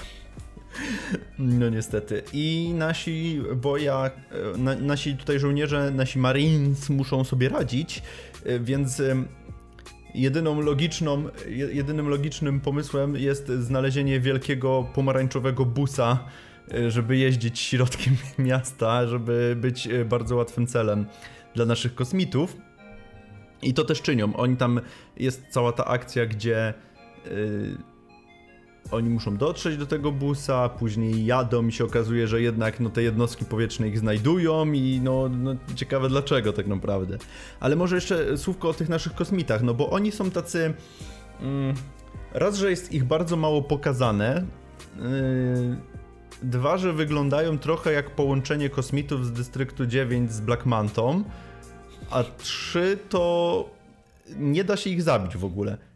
[1.38, 2.22] No niestety.
[2.32, 4.10] I nasi boja,
[4.54, 8.02] e, na, nasi tutaj żołnierze, nasi marines muszą sobie radzić,
[8.44, 9.24] e, więc e,
[10.14, 11.24] jedyną logiczną,
[11.72, 16.24] jedynym logicznym pomysłem jest znalezienie wielkiego pomarańczowego busa,
[16.88, 21.06] żeby jeździć środkiem miasta, żeby być bardzo łatwym celem
[21.54, 22.56] dla naszych kosmitów.
[23.62, 24.36] I to też czynią.
[24.36, 24.80] Oni tam
[25.16, 26.74] jest cała ta akcja, gdzie
[28.90, 33.02] oni muszą dotrzeć do tego busa, później jadą i się okazuje, że jednak no, te
[33.02, 37.18] jednostki powietrzne ich znajdują i no, no ciekawe dlaczego tak naprawdę.
[37.60, 40.74] Ale może jeszcze słówko o tych naszych kosmitach, no bo oni są tacy...
[41.40, 41.74] Mm,
[42.34, 44.44] raz, że jest ich bardzo mało pokazane,
[44.96, 45.02] yy,
[46.42, 51.24] dwa, że wyglądają trochę jak połączenie kosmitów z Dystryktu 9 z Black Mantą,
[52.10, 53.64] a trzy to
[54.36, 55.89] nie da się ich zabić w ogóle.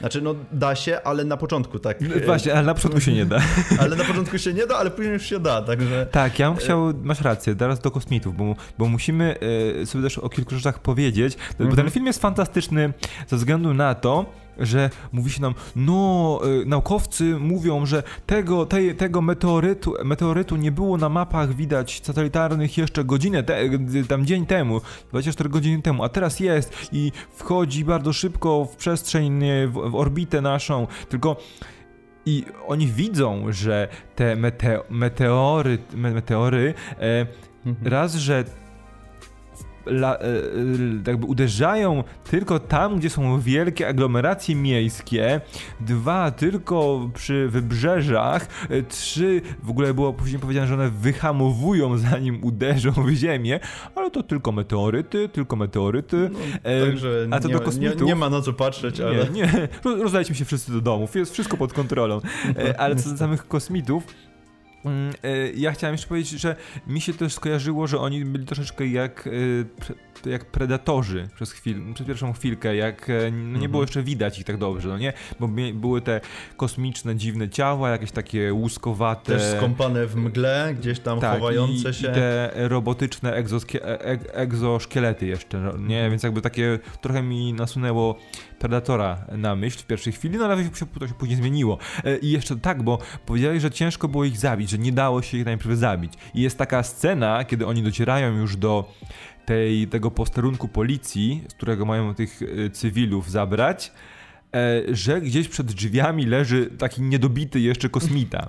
[0.00, 2.00] Znaczy, no da się, ale na początku tak.
[2.00, 3.38] No, właśnie, ale na początku się nie da.
[3.80, 6.06] ale na początku się nie da, ale później już się da, także...
[6.10, 9.36] Tak, ja bym chciał, masz rację, teraz do kosmitów, bo, bo musimy
[9.82, 11.90] e, sobie też o kilku rzeczach powiedzieć, bo ten mhm.
[11.90, 12.92] film jest fantastyczny
[13.26, 18.94] ze względu na to, że mówi się nam, no, y, naukowcy mówią, że tego, te,
[18.94, 23.58] tego meteorytu, meteorytu nie było na mapach widać satelitarnych jeszcze godzinę, te,
[24.08, 29.40] tam dzień temu, 24 godziny temu, a teraz jest i wchodzi bardzo szybko w przestrzeń,
[29.66, 31.36] w, w orbitę naszą, tylko
[32.26, 37.26] i oni widzą, że te mete, meteory, meteory e,
[37.66, 37.92] mhm.
[37.92, 38.44] raz, że
[39.90, 40.30] la, e, e,
[41.06, 45.40] jakby uderzają tylko tam, gdzie są wielkie aglomeracje miejskie,
[45.80, 52.44] dwa tylko przy wybrzeżach, e, trzy w ogóle było później powiedziane, że one wyhamowują zanim
[52.44, 53.60] uderzą w ziemię,
[53.94, 56.30] ale to tylko meteoryty, tylko meteoryty.
[56.32, 58.00] No, także a to nie, do kosmitów.
[58.00, 59.16] Nie, nie, ma na co patrzeć, ale...
[59.16, 59.68] Nie, nie.
[59.84, 62.20] Rozdaliśmy się wszyscy do domów, jest wszystko pod kontrolą.
[62.78, 64.27] ale co do samych kosmitów, e,
[65.54, 69.30] ja chciałem jeszcze powiedzieć, że mi się też skojarzyło, że oni byli troszeczkę jak, e,
[70.26, 73.82] jak predatorzy przez, chwil, przez pierwszą chwilkę, jak e, no nie było mhm.
[73.82, 75.12] jeszcze widać ich tak dobrze, no nie?
[75.40, 76.20] Bo były te
[76.56, 79.32] kosmiczne, dziwne ciała, jakieś takie łuskowate.
[79.32, 82.10] Też skąpane w mgle, gdzieś tam tak, chowające i, się.
[82.10, 83.44] I te robotyczne
[84.32, 85.96] egzoszkielety jeszcze, no, nie?
[85.96, 86.10] Mhm.
[86.10, 88.18] Więc jakby takie trochę mi nasunęło
[88.58, 91.78] Predatora na myśl w pierwszej chwili, no ale się, to się później zmieniło.
[92.04, 95.38] E, I jeszcze tak, bo powiedzieli, że ciężko było ich zabić, że nie dało się
[95.38, 96.12] ich najpierw zabić.
[96.34, 98.92] I jest taka scena, kiedy oni docierają już do
[99.48, 103.92] tej, tego posterunku policji, z którego mają tych e, cywilów zabrać,
[104.54, 108.48] e, że gdzieś przed drzwiami leży taki niedobity jeszcze kosmita.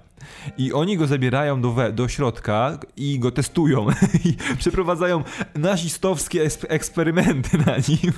[0.58, 3.88] I oni go zabierają do, we, do środka i go testują.
[4.26, 5.24] I przeprowadzają
[5.56, 8.14] nazistowskie eksperymenty na nim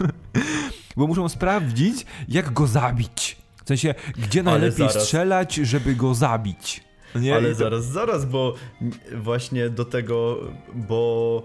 [0.98, 3.38] bo muszą sprawdzić, jak go zabić.
[3.66, 6.84] W sensie, gdzie najlepiej strzelać, żeby go zabić.
[7.16, 7.36] Nie?
[7.36, 7.56] Ale to...
[7.56, 8.56] zaraz, zaraz, bo
[9.16, 10.38] właśnie do tego,
[10.76, 11.44] bo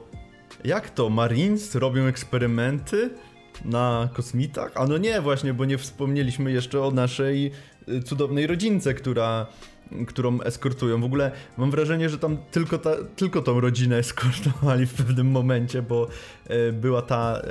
[0.64, 3.10] jak to, Marines robią eksperymenty
[3.64, 4.72] na kosmitach?
[4.74, 7.50] A no nie, właśnie, bo nie wspomnieliśmy jeszcze o naszej
[7.88, 9.46] y, cudownej rodzince, która
[10.06, 11.00] którą eskortują.
[11.00, 15.82] W ogóle mam wrażenie, że tam tylko, ta, tylko tą rodzinę eskortowali w pewnym momencie,
[15.82, 16.08] bo
[16.50, 17.42] y, była ta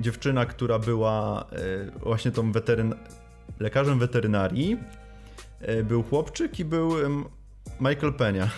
[0.00, 2.94] dziewczyna, która była e, właśnie tą weteryn...
[3.60, 4.76] lekarzem weterynarii,
[5.84, 6.92] był chłopczyk i był
[7.80, 8.50] Michael Penia.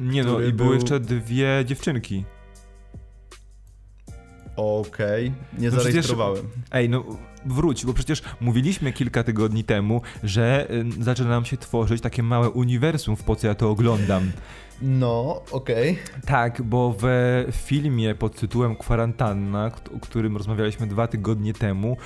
[0.00, 0.52] Nie no, i był...
[0.52, 2.24] były jeszcze dwie dziewczynki.
[4.56, 5.60] Okej, okay.
[5.60, 6.48] nie no zarejestrowałem.
[6.48, 7.04] Przecież, ej, no
[7.46, 12.50] wróć, bo przecież mówiliśmy kilka tygodni temu, że y, zaczyna nam się tworzyć takie małe
[12.50, 14.32] uniwersum, w po co ja to oglądam.
[14.84, 15.92] No, okej.
[15.92, 16.22] Okay.
[16.26, 17.06] Tak, bo w
[17.52, 21.96] filmie pod tytułem Kwarantanna, o którym rozmawialiśmy dwa tygodnie temu,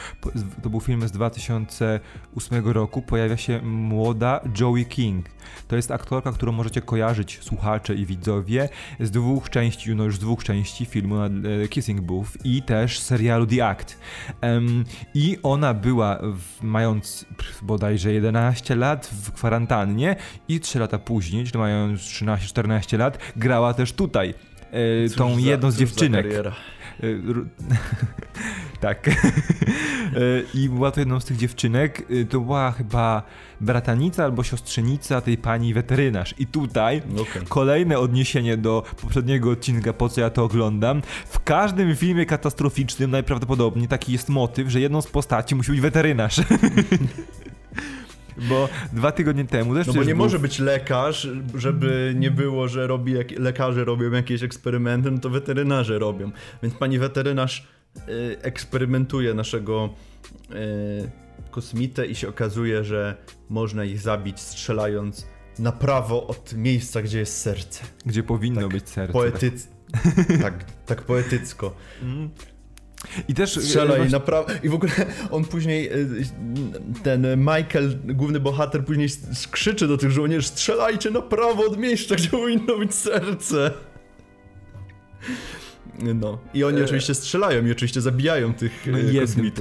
[0.62, 5.26] to był film z 2008 roku, pojawia się młoda Joey King.
[5.68, 8.68] To jest aktorka, którą możecie kojarzyć, słuchacze i widzowie,
[9.00, 11.30] z dwóch części, no już z dwóch części filmu e,
[11.68, 13.98] Kissing Booth i też serialu The Act.
[14.42, 14.84] Um,
[15.14, 17.26] I ona była, w, mając
[17.62, 20.16] bodajże 11 lat w kwarantannie
[20.48, 22.65] i 3 lata później, czyli mając 13-14
[22.98, 24.34] lat, grała też tutaj.
[24.70, 26.26] E, tą jedną z dziewczynek.
[27.04, 27.22] Y,
[28.80, 29.08] tak.
[29.08, 32.10] Y, I była to jedną z tych dziewczynek.
[32.10, 33.22] Y, to była chyba
[33.60, 36.34] bratanica albo siostrzenica tej pani weterynarz.
[36.38, 37.42] I tutaj okay.
[37.48, 41.02] kolejne odniesienie do poprzedniego odcinka, po co ja to oglądam.
[41.26, 46.40] W każdym filmie katastroficznym najprawdopodobniej taki jest motyw, że jedną z postaci musi być weterynarz.
[48.38, 50.16] Bo dwa tygodnie temu też No bo nie był...
[50.16, 53.30] może być lekarz, żeby nie było, że robi jak...
[53.30, 56.30] lekarze robią jakieś eksperymenty, no to weterynarze robią.
[56.62, 59.88] Więc pani weterynarz y, eksperymentuje naszego
[60.50, 63.16] y, kosmitę i się okazuje, że
[63.48, 65.26] można ich zabić strzelając
[65.58, 67.84] na prawo od miejsca, gdzie jest serce.
[68.06, 69.12] Gdzie powinno tak być serce.
[69.12, 69.68] Poetyc...
[69.68, 69.74] Tak.
[70.42, 71.74] tak, tak poetycko.
[72.02, 72.30] Mm.
[73.28, 74.58] I też strzela i naprawdę.
[74.62, 74.92] I w ogóle
[75.30, 76.26] on później, y,
[77.02, 79.08] ten Michael, główny bohater, później
[79.50, 83.70] krzyczy do tych żołnierzy: strzelajcie na prawo od miejsca, gdzie powinno być serce.
[85.98, 86.38] No.
[86.54, 86.84] I oni e...
[86.84, 89.52] oczywiście strzelają i oczywiście zabijają tych no jednym,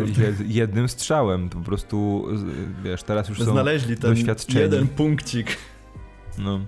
[0.48, 1.50] jednym strzałem.
[1.50, 2.28] To po prostu,
[2.84, 4.16] wiesz, teraz już Znaleźli są ten
[4.62, 5.58] jeden punkcik.
[6.38, 6.60] No.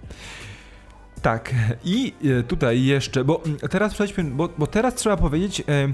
[1.21, 5.93] Tak, i e, tutaj jeszcze, bo teraz przejdźmy, bo, bo teraz trzeba powiedzieć, e,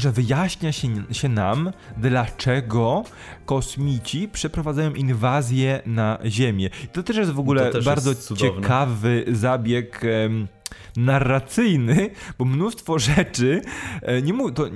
[0.00, 3.04] że wyjaśnia się, się nam, dlaczego
[3.46, 6.70] kosmici przeprowadzają inwazję na Ziemię.
[6.84, 10.02] I to też jest w ogóle bardzo ciekawy zabieg
[10.96, 13.62] narracyjny, bo mnóstwo rzeczy
[14.02, 14.66] e, nie mów, to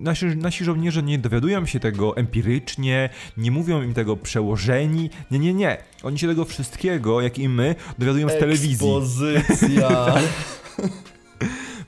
[0.00, 5.10] nasi, nasi żołnierze nie dowiadują się tego empirycznie, nie mówią im tego przełożeni.
[5.30, 5.76] Nie, nie, nie.
[6.02, 8.72] Oni się tego wszystkiego, jak i my, dowiadują z telewizji.
[8.72, 10.14] Ekspozycja.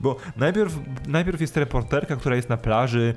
[0.00, 3.14] Bo najpierw, najpierw jest reporterka, która jest na plaży,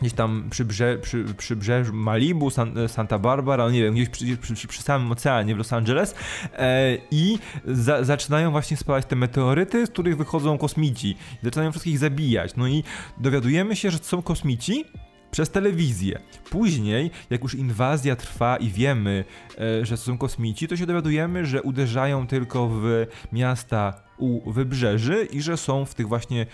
[0.00, 4.08] gdzieś tam przy, brze, przy, przy brzeżu Malibu, San, Santa Barbara, no nie wiem, gdzieś
[4.08, 6.14] przy, przy, przy samym oceanie w Los Angeles
[6.58, 11.16] e, i za, zaczynają właśnie spalać te meteoryty, z których wychodzą kosmici.
[11.42, 12.56] Zaczynają wszystkich zabijać.
[12.56, 12.84] No i
[13.18, 14.84] dowiadujemy się, że to są kosmici,
[15.30, 16.20] przez telewizję.
[16.50, 19.24] Później, jak już inwazja trwa i wiemy,
[19.58, 25.42] e, że są kosmici, to się dowiadujemy, że uderzają tylko w miasta u wybrzeży i
[25.42, 26.46] że są w tych właśnie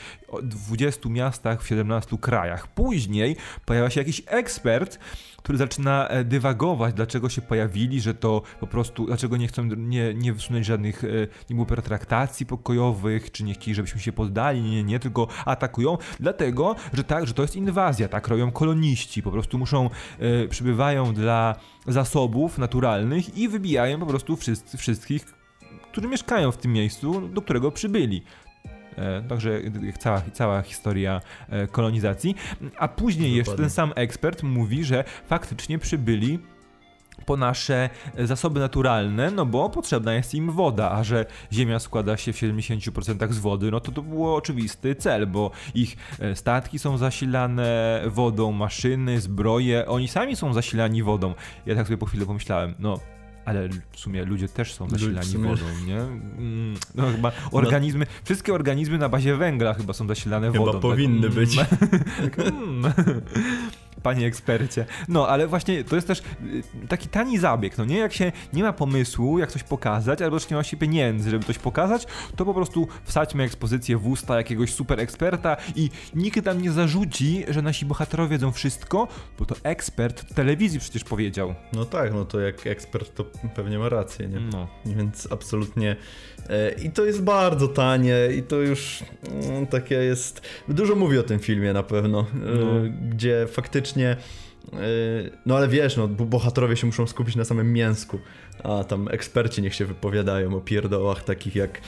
[0.42, 2.66] 20 miastach w 17 krajach.
[2.66, 4.98] Później pojawia się jakiś ekspert,
[5.46, 10.14] który zaczyna e, dywagować, dlaczego się pojawili, że to po prostu, dlaczego nie chcą, nie,
[10.14, 14.84] nie wysunąć żadnych, e, nie pertraktacji pokojowych, czy nie chcieli, żebyśmy się poddali, nie, nie,
[14.84, 19.58] nie, tylko atakują, dlatego, że tak, że to jest inwazja, tak robią koloniści, po prostu
[19.58, 21.54] muszą, e, przybywają dla
[21.86, 25.24] zasobów naturalnych i wybijają po prostu wszyscy, wszystkich,
[25.92, 28.22] którzy mieszkają w tym miejscu, do którego przybyli.
[28.96, 29.60] E, także
[29.98, 32.34] cała, cała historia e, kolonizacji.
[32.78, 33.36] A później Dokładnie.
[33.36, 36.38] jeszcze ten sam ekspert mówi, że faktycznie przybyli
[37.26, 42.32] po nasze zasoby naturalne, no bo potrzebna jest im woda, a że Ziemia składa się
[42.32, 46.98] w 70% z wody, no to to był oczywisty cel, bo ich e, statki są
[46.98, 51.34] zasilane wodą, maszyny, zbroje, oni sami są zasilani wodą.
[51.66, 53.00] Ja tak sobie po chwili pomyślałem, no
[53.46, 55.48] ale w sumie ludzie też są zasilani sumie...
[55.48, 55.98] wodą, nie?
[55.98, 58.12] Mm, no chyba organizmy, no.
[58.24, 60.72] wszystkie organizmy na bazie węgla chyba są zasilane chyba wodą.
[60.72, 61.58] Chyba powinny tak, być.
[62.38, 62.82] Mm,
[64.02, 64.86] panie ekspercie.
[65.08, 67.98] No, ale właśnie to jest też y, taki tani zabieg, no nie?
[67.98, 71.44] Jak się nie ma pomysłu, jak coś pokazać, albo też nie ma się pieniędzy, żeby
[71.44, 72.06] coś pokazać,
[72.36, 77.44] to po prostu wsadźmy ekspozycję w usta jakiegoś super eksperta i nikt tam nie zarzuci,
[77.48, 81.54] że nasi bohaterowie wiedzą wszystko, bo to ekspert telewizji przecież powiedział.
[81.72, 84.40] No tak, no to jak ekspert to pewnie ma rację, nie?
[84.40, 84.66] No.
[84.86, 85.96] Więc absolutnie
[86.48, 89.04] E, I to jest bardzo tanie i to już
[89.48, 90.40] mm, takie jest...
[90.68, 92.96] Dużo mówi o tym filmie na pewno, e, no.
[93.10, 93.85] gdzie faktycznie...
[94.72, 94.78] E,
[95.46, 98.18] no ale wiesz, no, bohaterowie się muszą skupić na samym mięsku,
[98.64, 101.80] a tam eksperci niech się wypowiadają o pierdołach takich jak,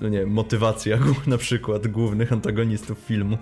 [0.00, 3.38] no nie motywacja na przykład głównych antagonistów filmu.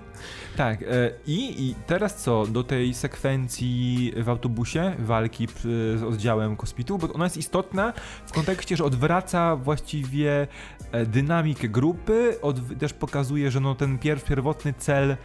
[0.57, 6.99] Tak, e, i, i teraz co do tej sekwencji w autobusie, walki z oddziałem kosmitu,
[6.99, 7.93] bo ona jest istotna
[8.27, 10.47] w kontekście, że odwraca właściwie
[10.93, 15.17] e, dynamikę grupy, od, też pokazuje, że no ten pierw, pierwotny cel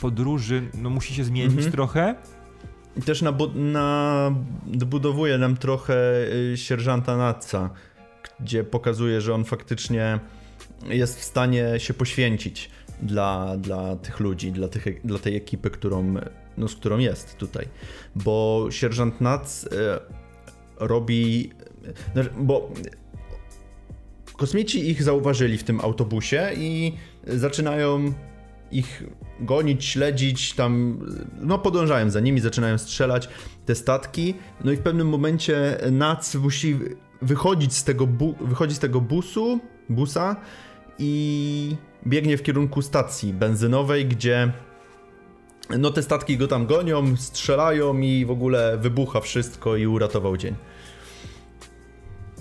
[0.00, 1.72] podróży no, musi się zmienić mhm.
[1.72, 2.14] trochę
[3.04, 3.22] też
[3.54, 5.96] nabudowuje nam trochę
[6.52, 7.70] y, sierżanta Natsa,
[8.40, 10.18] gdzie pokazuje, że on faktycznie
[10.88, 12.70] jest w stanie się poświęcić
[13.02, 16.14] dla, dla tych ludzi, dla, tych, dla tej ekipy, którą,
[16.58, 17.68] no, z którą jest tutaj.
[18.14, 19.68] Bo sierżant Nats y,
[20.76, 21.50] robi.
[22.12, 22.72] Znaczy, bo
[24.36, 26.92] kosmici ich zauważyli w tym autobusie i
[27.26, 28.12] zaczynają
[28.70, 29.02] ich
[29.40, 31.00] gonić, śledzić, tam,
[31.40, 33.28] no podążają za nimi, zaczynają strzelać
[33.66, 36.78] te statki, no i w pewnym momencie Nac musi
[37.22, 38.34] wychodzić z tego, bu
[38.68, 40.36] z tego busu, busa
[40.98, 41.76] i
[42.06, 44.52] biegnie w kierunku stacji benzynowej, gdzie
[45.78, 50.54] no te statki go tam gonią, strzelają i w ogóle wybucha wszystko i uratował dzień.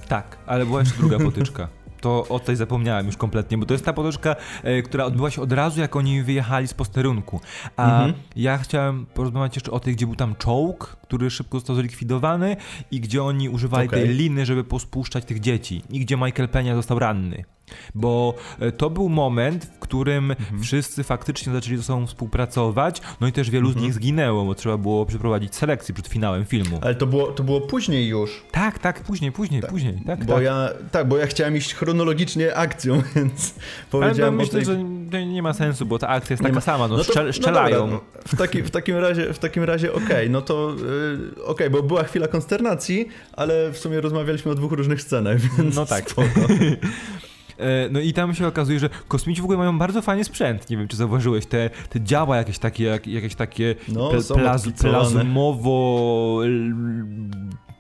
[0.07, 1.67] Tak, ale była jeszcze druga potyczka.
[2.05, 5.41] to o tej zapomniałem już kompletnie, bo to jest ta podróżka, e, która odbyła się
[5.41, 7.41] od razu, jak oni wyjechali z posterunku.
[7.77, 8.13] A mhm.
[8.35, 12.57] ja chciałem porozmawiać jeszcze o tej, gdzie był tam czołg, który szybko został zlikwidowany
[12.91, 13.99] i gdzie oni używali okay.
[13.99, 17.45] tej liny, żeby pospuszczać tych dzieci i gdzie Michael Penia został ranny.
[17.95, 20.63] Bo e, to był moment, w którym mhm.
[20.63, 23.81] wszyscy faktycznie zaczęli ze sobą współpracować, no i też wielu mhm.
[23.81, 26.79] z nich zginęło, bo trzeba było przeprowadzić selekcję przed finałem filmu.
[26.81, 28.43] Ale to było, to było później już.
[28.51, 29.69] Tak, tak, później, później, tak.
[29.69, 30.01] później.
[30.05, 30.43] Tak, bo tak.
[30.43, 33.55] Ja, tak, bo ja chciałem iść chronologicznie akcją, więc
[33.91, 34.65] powiedziałem Ale myślę, tej...
[35.11, 37.87] że nie ma sensu, bo ta akcja jest taka sama, no, no to, szczelają.
[37.87, 40.75] No dobra, no, w, taki, w takim razie, w takim razie okej, okay, no to
[40.77, 45.37] yy, okej, okay, bo była chwila konsternacji, ale w sumie rozmawialiśmy o dwóch różnych scenach,
[45.39, 46.05] więc No tak.
[46.05, 46.15] E,
[47.91, 50.69] no i tam się okazuje, że kosmici w ogóle mają bardzo fajny sprzęt.
[50.69, 56.41] Nie wiem, czy zauważyłeś, te, te działa jakieś takie, jak, jakieś takie no, plaz, plazmowo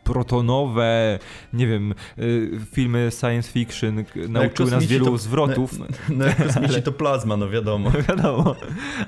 [0.05, 1.19] protonowe,
[1.53, 5.79] nie wiem, y, filmy science fiction nauczyły nas wielu to, zwrotów.
[5.79, 7.91] No, no jak kosmici ale, to plazma, no wiadomo.
[8.09, 8.55] wiadomo,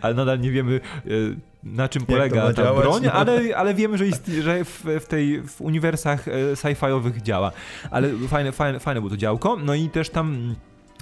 [0.01, 1.35] ale nadal nie wiemy y,
[1.73, 3.11] na czym polega ta działać, broń, no.
[3.11, 7.51] ale, ale wiemy, że, ist, że w, w, tej, w uniwersach y, sci-fiowych działa.
[7.91, 9.55] Ale fajne, fajne, fajne było to działko.
[9.55, 10.55] No i też tam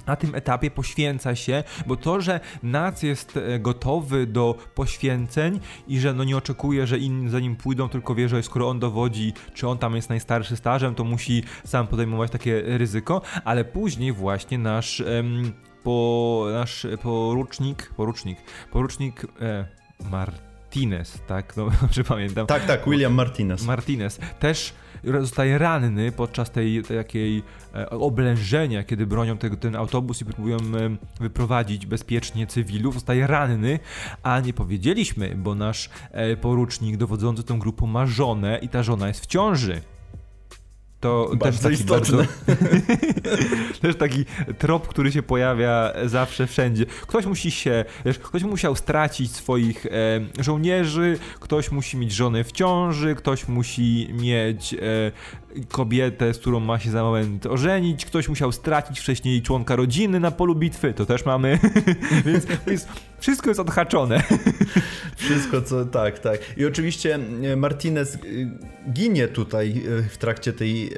[0.06, 6.00] na tym etapie poświęca się, bo to, że Nac jest e, gotowy do poświęceń i
[6.00, 9.32] że no nie oczekuje, że inni za nim pójdą, tylko wie, że skoro on dowodzi,
[9.54, 14.58] czy on tam jest najstarszy stażem, to musi sam podejmować takie ryzyko, ale później właśnie
[14.58, 15.52] nasz em,
[15.82, 18.38] po, nasz porucznik, porucznik,
[18.72, 19.66] porucznik e,
[20.76, 22.46] Martinez, tak, no dobrze pamiętam.
[22.46, 23.64] Tak, tak, William Martinez.
[23.64, 24.72] Martinez też
[25.20, 27.42] zostaje ranny podczas tej takiej
[27.74, 33.78] e, oblężenia, kiedy bronią tego, ten autobus i próbują e, wyprowadzić bezpiecznie cywilów, zostaje ranny,
[34.22, 39.08] a nie powiedzieliśmy, bo nasz e, porucznik dowodzący tą grupą ma żonę i ta żona
[39.08, 39.80] jest w ciąży.
[41.00, 42.16] To bardzo też taki istotne.
[42.16, 42.32] bardzo.
[43.82, 44.24] też taki
[44.58, 46.86] trop, który się pojawia zawsze wszędzie.
[46.86, 47.84] Ktoś musi się,
[48.22, 49.90] ktoś musiał stracić swoich e,
[50.42, 54.78] żołnierzy, ktoś musi mieć żonę w ciąży, ktoś musi mieć e,
[55.68, 60.30] kobietę, z którą ma się za moment ożenić, ktoś musiał stracić wcześniej członka rodziny na
[60.30, 61.58] polu bitwy, to też mamy,
[62.26, 62.86] więc, więc
[63.18, 64.22] wszystko jest odhaczone.
[65.16, 66.38] Wszystko, co tak, tak.
[66.56, 68.18] I oczywiście e, Martinez e,
[68.92, 70.90] ginie tutaj e, w trakcie tej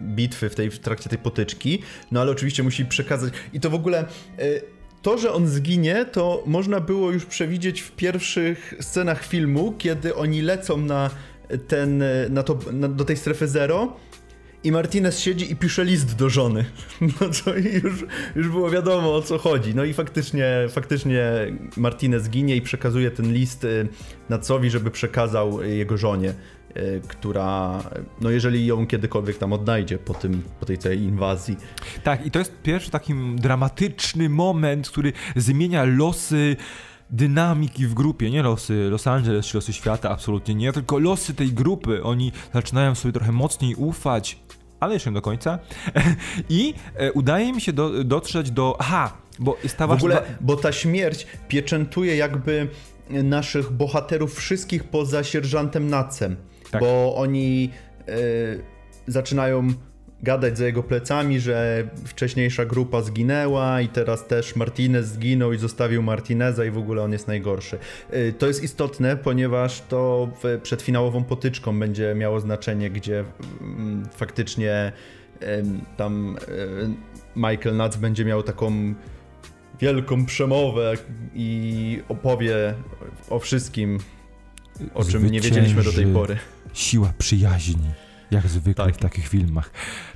[0.00, 3.34] bitwy, w, tej, w trakcie tej potyczki, no ale oczywiście musi przekazać.
[3.52, 4.04] I to w ogóle
[5.02, 10.42] to, że on zginie, to można było już przewidzieć w pierwszych scenach filmu, kiedy oni
[10.42, 11.10] lecą na
[11.68, 13.96] ten, na to, na, do tej strefy zero
[14.64, 16.64] i Martinez siedzi i pisze list do żony.
[17.00, 18.04] No to już,
[18.36, 19.74] już było wiadomo o co chodzi.
[19.74, 21.22] No i faktycznie, faktycznie
[21.76, 23.88] Martinez ginie i przekazuje ten list y,
[24.28, 26.34] Nacowi, żeby przekazał jego żonie, y,
[27.08, 27.82] która,
[28.20, 31.56] no jeżeli ją kiedykolwiek tam odnajdzie po, tym, po tej całej inwazji.
[32.04, 36.56] Tak, i to jest pierwszy taki dramatyczny moment, który zmienia losy
[37.10, 41.52] dynamiki w grupie, nie losy Los Angeles czy losy świata, absolutnie nie, tylko losy tej
[41.52, 42.02] grupy.
[42.02, 44.38] Oni zaczynają sobie trochę mocniej ufać,
[44.80, 45.58] ale jeszcze nie do końca.
[46.48, 48.76] I e, udaje mi się do, dotrzeć do.
[48.78, 52.68] Aha, bo W ogóle, bo ta śmierć pieczętuje jakby
[53.10, 56.36] naszych bohaterów wszystkich poza sierżantem Nacem.
[56.70, 56.80] Tak.
[56.80, 57.70] Bo oni
[58.08, 58.12] e,
[59.06, 59.68] zaczynają
[60.22, 66.02] gadać za jego plecami, że wcześniejsza grupa zginęła i teraz też Martinez zginął i zostawił
[66.02, 67.78] Martineza i w ogóle on jest najgorszy.
[68.14, 70.28] Y, to jest istotne, ponieważ to
[70.62, 73.24] przed finałową potyczką będzie miało znaczenie, gdzie
[73.60, 74.92] mm, faktycznie
[75.96, 78.94] tam y, Michael Nuts będzie miał taką
[79.80, 80.94] wielką przemowę
[81.34, 82.74] i opowie
[83.30, 83.98] o wszystkim,
[84.94, 86.36] o czym nie wiedzieliśmy do tej pory.
[86.72, 87.90] Siła przyjaźni.
[88.30, 88.94] Jak zwykle tak.
[88.94, 89.70] w takich filmach.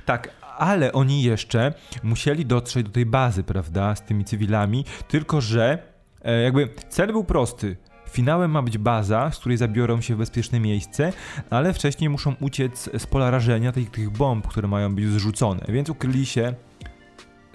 [0.05, 5.79] Tak, ale oni jeszcze musieli dotrzeć do tej bazy, prawda, z tymi cywilami, tylko że
[6.21, 7.77] e, jakby cel był prosty.
[8.09, 11.13] Finałem ma być baza, z której zabiorą się w bezpieczne miejsce,
[11.49, 15.89] ale wcześniej muszą uciec z pola rażenia tych, tych bomb, które mają być zrzucone, więc
[15.89, 16.53] ukryli się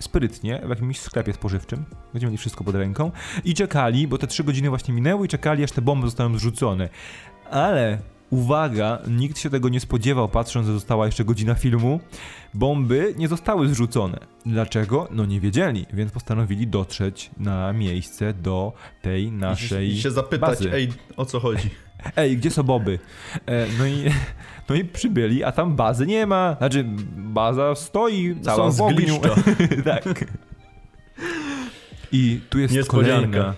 [0.00, 1.84] sprytnie w jakimś sklepie spożywczym,
[2.14, 3.10] gdzie mieli wszystko pod ręką
[3.44, 6.88] i czekali, bo te trzy godziny właśnie minęły i czekali, aż te bomby zostaną zrzucone.
[7.50, 7.98] Ale
[8.30, 12.00] uwaga, nikt się tego nie spodziewał, patrząc, że została jeszcze godzina filmu.
[12.54, 14.18] Bomby nie zostały zrzucone.
[14.46, 15.08] Dlaczego?
[15.10, 18.72] No nie wiedzieli, więc postanowili dotrzeć na miejsce do
[19.02, 19.88] tej naszej.
[19.88, 20.72] I się zapytać, bazy.
[20.72, 21.70] ej, o co chodzi?
[22.16, 22.98] Ej, gdzie są boby?
[23.46, 24.04] E, no i
[24.70, 26.56] no i przybyli, a tam bazy nie ma.
[26.58, 26.84] Znaczy,
[27.16, 29.20] baza stoi cała w ogniu.
[29.84, 30.24] tak.
[32.12, 33.54] I tu jest kolejna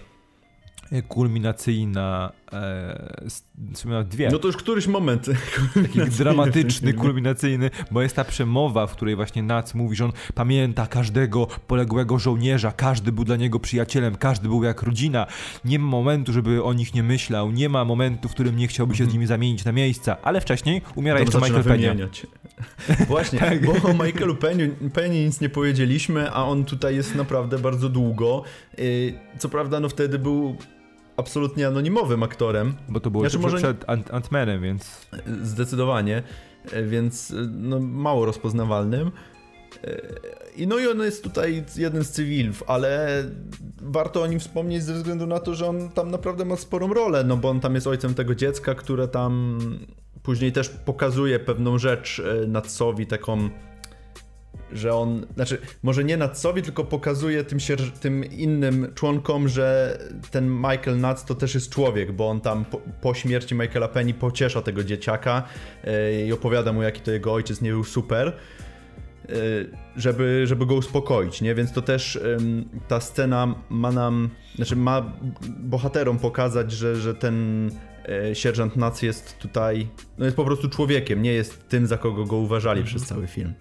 [1.08, 4.28] kulminacyjna e, w dwie.
[4.32, 5.26] No to już któryś moment.
[5.74, 10.86] Taki dramatyczny, kulminacyjny, bo jest ta przemowa, w której właśnie Nac mówi, że on pamięta
[10.86, 15.26] każdego poległego żołnierza, każdy był dla niego przyjacielem, każdy był jak rodzina.
[15.64, 18.94] Nie ma momentu, żeby o nich nie myślał, nie ma momentu, w którym nie chciałby
[18.94, 19.12] się z mhm.
[19.12, 22.08] nimi zamienić na miejsca, ale wcześniej umiera to jeszcze Michael Penny.
[23.08, 23.66] Właśnie, tak.
[23.66, 28.42] bo o Michaelu Penny, Penny nic nie powiedzieliśmy, a on tutaj jest naprawdę bardzo długo.
[28.78, 30.56] Y, co prawda, no wtedy był
[31.16, 32.74] absolutnie anonimowym aktorem.
[32.88, 33.56] Bo to było znaczy, może...
[33.56, 35.06] przed Ant-Manem, więc...
[35.42, 36.22] Zdecydowanie,
[36.72, 39.10] e, więc e, no, mało rozpoznawalnym.
[39.84, 40.00] E,
[40.56, 43.24] I no i on jest tutaj jednym z cywilów, ale
[43.80, 47.24] warto o nim wspomnieć ze względu na to, że on tam naprawdę ma sporą rolę,
[47.24, 49.58] no bo on tam jest ojcem tego dziecka, które tam
[50.22, 53.50] później też pokazuje pewną rzecz Natsowi, taką
[54.72, 57.58] że on, znaczy może nie Natsowi, tylko pokazuje tym,
[58.00, 59.98] tym innym członkom, że
[60.30, 64.14] ten Michael Nuts to też jest człowiek, bo on tam po, po śmierci Michaela Penny
[64.14, 65.42] pociesza tego dzieciaka
[65.84, 68.36] yy, i opowiada mu, jaki to jego ojciec nie był super.
[69.28, 69.34] Yy,
[69.96, 71.54] żeby, żeby go uspokoić, nie?
[71.54, 75.12] Więc to też yy, ta scena ma nam, znaczy ma
[75.58, 77.70] bohaterom pokazać, że, że ten
[78.34, 79.88] sierżant Nuts jest tutaj,
[80.18, 82.96] no jest po prostu człowiekiem, nie jest tym, za kogo go uważali mhm.
[82.96, 83.54] przez cały film.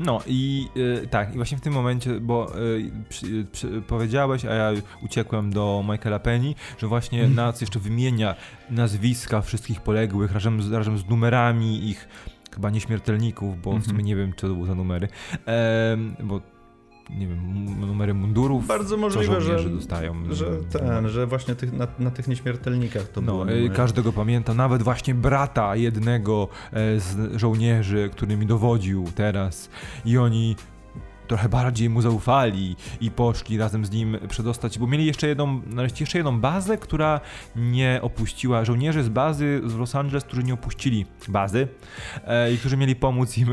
[0.00, 4.54] No i y, tak, i właśnie w tym momencie, bo y, przy, przy, powiedziałeś, a
[4.54, 4.70] ja
[5.02, 7.34] uciekłem do Michaela Penny, że właśnie mm.
[7.34, 8.34] Nac jeszcze wymienia
[8.70, 12.08] nazwiska wszystkich poległych razem z, razem z numerami ich
[12.54, 13.84] chyba nieśmiertelników, bo mm -hmm.
[13.84, 14.06] w sumie mhm.
[14.06, 15.08] nie wiem, co to były za numery,
[15.46, 16.40] e, bo
[17.10, 18.66] nie wiem, numery mundurów.
[18.66, 20.14] Bardzo możliwe, że dostają.
[20.30, 23.38] Że ten, że właśnie tych, na, na, tych nieśmiertelnikach to no, było.
[23.44, 23.70] Numery.
[23.70, 29.70] Każdego pamięta, nawet właśnie brata jednego e, z żołnierzy, który mi dowodził teraz.
[30.04, 30.56] I oni
[31.28, 36.02] trochę bardziej mu zaufali i poszli razem z nim przedostać, bo mieli jeszcze jedną, nareszcie
[36.02, 37.20] jeszcze jedną bazę, która
[37.56, 41.68] nie opuściła, żołnierze z bazy z Los Angeles, którzy nie opuścili bazy
[42.26, 43.48] e, i którzy mieli pomóc im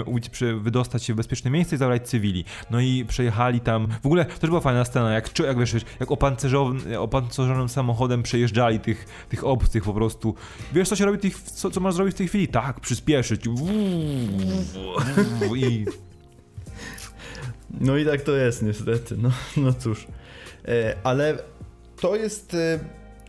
[0.59, 2.45] wydostać się w bezpieczne miejsce i zabrać cywili.
[2.71, 6.82] No i przejechali tam, w ogóle też była fajna scena, jak, jak wiesz, jak opancerzonym,
[6.99, 10.36] opancerzonym samochodem przejeżdżali tych, tych obcych po prostu.
[10.73, 12.47] Wiesz co się robi, tych, co, co masz zrobić w tej chwili?
[12.47, 13.45] Tak, przyspieszyć.
[15.55, 15.86] I
[17.72, 20.07] no i tak to jest niestety, no, no cóż.
[20.68, 21.38] E, ale
[22.01, 22.80] to jest e,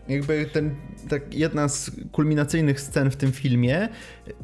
[0.07, 0.75] jakby ten,
[1.09, 3.89] tak jedna z kulminacyjnych scen w tym filmie,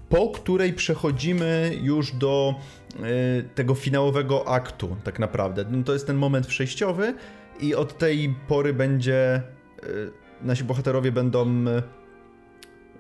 [0.09, 2.55] po której przechodzimy już do
[2.95, 3.03] e,
[3.55, 5.65] tego finałowego aktu tak naprawdę.
[5.71, 7.15] No to jest ten moment przejściowy
[7.59, 9.41] i od tej pory będzie
[10.41, 11.65] nasi bohaterowie będą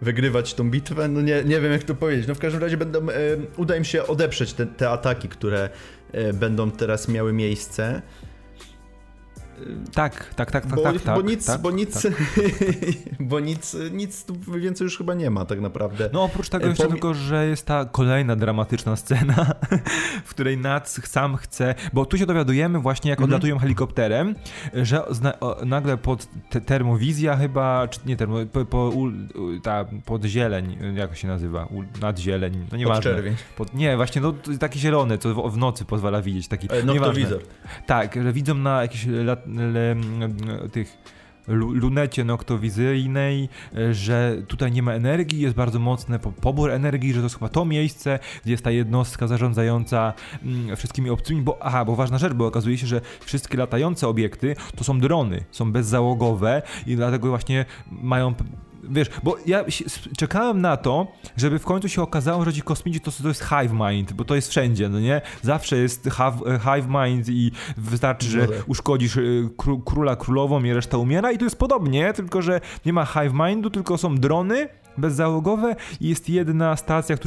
[0.01, 1.07] wygrywać tą bitwę.
[1.07, 2.27] No nie, nie wiem jak to powiedzieć.
[2.27, 3.07] No w każdym razie będą,
[3.57, 5.69] uda im się odeprzeć te, te ataki, które
[6.33, 8.01] będą teraz miały miejsce.
[9.93, 12.13] Tak, tak, tak, tak, bo, tak, tak, bo nic, tak, bo nic, tak.
[13.19, 16.09] bo nic, nic tu więcej już chyba nie ma tak naprawdę.
[16.13, 19.45] No oprócz tego e, jeszcze tylko, że jest ta kolejna dramatyczna scena,
[20.25, 23.29] w której Nac sam chce, bo tu się dowiadujemy właśnie jak mhm.
[23.29, 24.35] odlatują helikopterem,
[24.73, 25.05] że
[25.39, 29.11] o, nagle pod te, termowizja chyba, czy nie termo, po, po, u,
[29.63, 33.03] ta, pod zieleń, jak się nazywa, u, nad zieleń, no nieważne.
[33.03, 33.35] Pod czerwień.
[33.57, 37.41] Pod, nie, właśnie no, taki zielony, co w, w nocy pozwala widzieć, taki, e, Noktowizor.
[37.85, 39.47] Tak, że widzą na jakieś lat,
[40.71, 40.97] tych
[41.47, 47.25] lunecie noktowizyjnej, e, że tutaj nie ma energii, jest bardzo mocny pobór energii, że to
[47.25, 51.95] jest chyba to miejsce, gdzie jest ta jednostka zarządzająca mm, wszystkimi obcymi, bo aha, bo
[51.95, 56.95] ważna rzecz, bo okazuje się, że wszystkie latające obiekty to są drony, są bezzałogowe i
[56.95, 58.33] dlatego właśnie mają
[58.89, 59.65] wiesz, bo ja
[60.17, 61.07] czekałem na to,
[61.37, 64.35] żeby w końcu się okazało, że ci kosmici to, to jest hive mind, bo to
[64.35, 65.21] jest wszędzie, no nie?
[65.41, 66.09] Zawsze jest
[66.63, 68.63] hive mind i wystarczy, że no tak.
[68.67, 69.49] uszkodzisz y,
[69.85, 73.69] króla królową i reszta umiera i to jest podobnie, tylko że nie ma hive mindu,
[73.69, 74.67] tylko są drony
[74.97, 77.17] bezzałogowe i jest jedna stacja,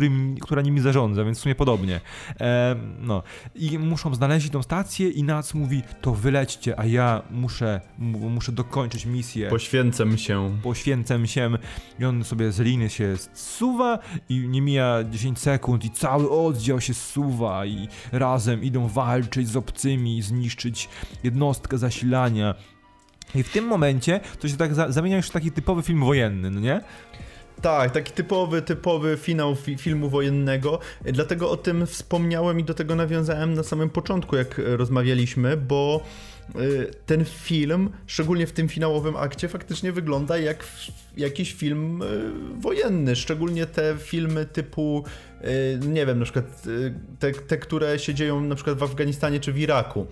[0.40, 2.00] która nimi zarządza, więc w sumie podobnie.
[2.40, 3.22] E, no.
[3.54, 7.80] I muszą znaleźć tą stację i Nac mówi, to wylećcie, a ja muszę,
[8.30, 9.48] muszę dokończyć misję.
[9.48, 10.58] Poświęcę się.
[10.62, 11.50] Poświęcę się.
[12.00, 13.98] I on sobie z liny się zsuwa
[14.28, 19.56] i nie mija 10 sekund i cały oddział się zsuwa i razem idą walczyć z
[19.56, 20.88] obcymi, zniszczyć
[21.24, 22.54] jednostkę zasilania.
[23.34, 26.60] I w tym momencie to się tak zamienia już w taki typowy film wojenny, no
[26.60, 26.80] nie?
[27.62, 30.78] Tak, taki typowy, typowy finał fi filmu wojennego.
[31.04, 36.04] Dlatego o tym wspomniałem i do tego nawiązałem na samym początku, jak rozmawialiśmy, bo
[36.56, 40.64] y, ten film, szczególnie w tym finałowym akcie, faktycznie wygląda jak
[41.16, 42.06] jakiś film y,
[42.60, 43.16] wojenny.
[43.16, 45.04] Szczególnie te filmy typu,
[45.44, 46.62] y, nie wiem, na przykład
[47.18, 50.06] te, te, które się dzieją na przykład w Afganistanie czy w Iraku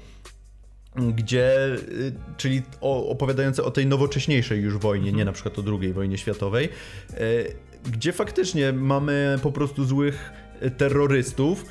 [0.97, 6.19] gdzie, y, czyli opowiadające o tej nowocześniejszej już wojnie, nie na przykład o II wojnie
[6.19, 6.69] światowej,
[7.11, 7.55] y,
[7.93, 10.33] gdzie faktycznie mamy po prostu złych
[10.63, 11.65] y, terrorystów,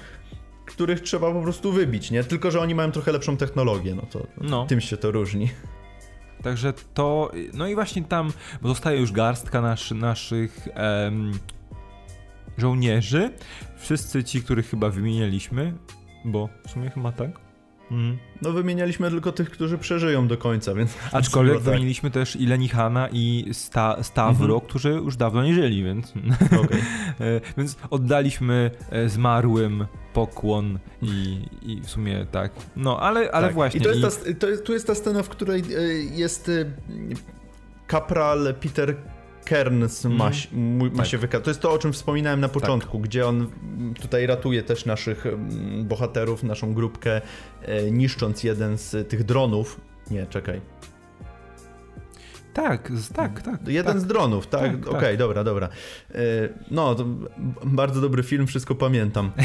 [0.66, 2.24] których trzeba po prostu wybić, nie?
[2.24, 4.66] Tylko, że oni mają trochę lepszą technologię, no to no.
[4.66, 5.50] tym się to różni.
[6.44, 11.32] Także to, no i właśnie tam zostaje już garstka nasz, naszych em,
[12.58, 13.32] żołnierzy.
[13.78, 15.74] Wszyscy ci, których chyba wymienialiśmy,
[16.26, 17.53] bo w sumie chyba tak.
[17.92, 18.18] Mhm.
[18.42, 20.98] No wymienialiśmy tylko tych, którzy przeżyją do końca, więc...
[21.12, 21.64] Aczkolwiek tak.
[21.64, 24.70] wymieniliśmy też i Lenihana i Sta Stavro, mhm.
[24.70, 26.14] którzy już dawno nie żyli, więc...
[26.64, 26.82] Okay.
[27.20, 32.52] E, więc oddaliśmy e, zmarłym pokłon i, i w sumie tak.
[32.76, 33.54] No, ale, ale tak.
[33.54, 33.80] właśnie...
[33.80, 36.52] I to jest, ta, to jest, tu jest ta scena, w której e, jest
[37.88, 38.96] kapral Peter
[39.46, 40.92] Kerns ma, mm.
[40.92, 41.06] ma tak.
[41.06, 41.44] się wykazać.
[41.46, 43.08] To jest to, o czym wspominałem na początku, tak.
[43.08, 43.48] gdzie on
[44.02, 45.26] tutaj ratuje też naszych
[45.84, 47.22] bohaterów, naszą grupkę,
[47.62, 49.82] e, niszcząc jeden z tych dronów.
[50.12, 50.62] Nie, czekaj.
[52.54, 53.68] Tak, tak, tak.
[53.68, 54.02] Jeden tak.
[54.02, 54.62] z dronów, tak?
[54.62, 55.18] tak Okej, okay, tak.
[55.18, 55.70] dobra, dobra.
[56.16, 56.20] E,
[56.72, 57.06] no, to
[57.66, 59.32] bardzo dobry film, wszystko pamiętam.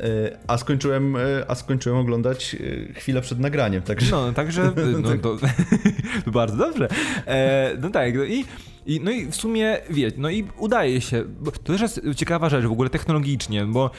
[0.00, 4.10] E, a skończyłem, e, a skończyłem oglądać e, chwilę przed nagraniem, także...
[4.10, 4.72] No, także
[5.02, 5.46] no, to, to
[6.30, 6.88] bardzo dobrze.
[7.26, 8.44] E, no tak, no i,
[8.86, 12.64] i, no i w sumie, wiecie, no i udaje się, to też jest ciekawa rzecz
[12.64, 13.90] w ogóle technologicznie, bo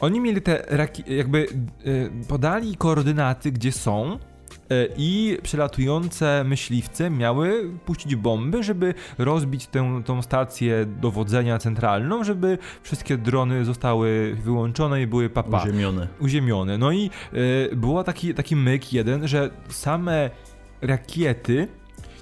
[0.00, 0.66] oni mieli te,
[1.06, 1.46] jakby
[2.28, 4.18] podali koordynaty, gdzie są,
[4.96, 13.16] i przelatujące myśliwce miały puścić bomby, żeby rozbić tę tą stację dowodzenia centralną, żeby wszystkie
[13.16, 15.62] drony zostały wyłączone i były papa.
[15.62, 16.08] Uziemione.
[16.20, 16.78] Uziemione.
[16.78, 17.10] No i
[17.72, 20.30] y, było taki, taki myk jeden, że same
[20.82, 21.68] rakiety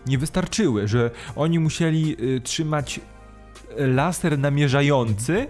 [0.07, 3.01] nie wystarczyły, że oni musieli y, trzymać
[3.76, 5.47] laser namierzający,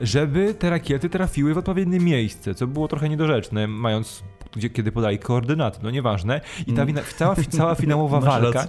[0.00, 4.22] żeby te rakiety trafiły w odpowiednie miejsce, co było trochę niedorzeczne, mając
[4.56, 6.40] gdzie, kiedy podali koordynaty, no nieważne.
[6.66, 8.66] I ta wina, cała, cała finałowa walka.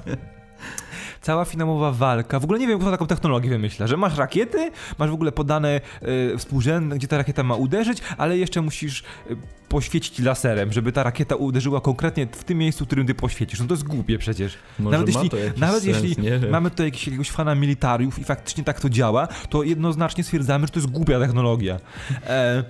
[1.21, 2.39] cała finałowa walka.
[2.39, 5.81] W ogóle nie wiem, kto taką technologię wymyśla, że masz rakiety, masz w ogóle podane
[6.33, 9.37] y, współrzędne, gdzie ta rakieta ma uderzyć, ale jeszcze musisz y,
[9.69, 13.59] poświecić laserem, żeby ta rakieta uderzyła konkretnie w tym miejscu, w którym ty poświecisz.
[13.59, 14.57] No to jest głupie przecież.
[14.79, 16.15] Może nawet jeśli, nawet sens, jeśli
[16.51, 20.73] mamy tutaj jakiegoś, jakiegoś fana militariów i faktycznie tak to działa, to jednoznacznie stwierdzamy, że
[20.73, 21.79] to jest głupia technologia.
[22.27, 22.63] E, E,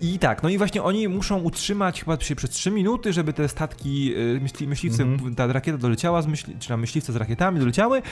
[0.00, 4.14] I tak, no i właśnie oni muszą utrzymać chyba przez 3 minuty, żeby te statki,
[4.14, 5.34] e, myśli, myśliwce, mm -hmm.
[5.34, 8.02] ta rakieta doleciała, z myśli, czy tam myśliwce z rakietami doleciały,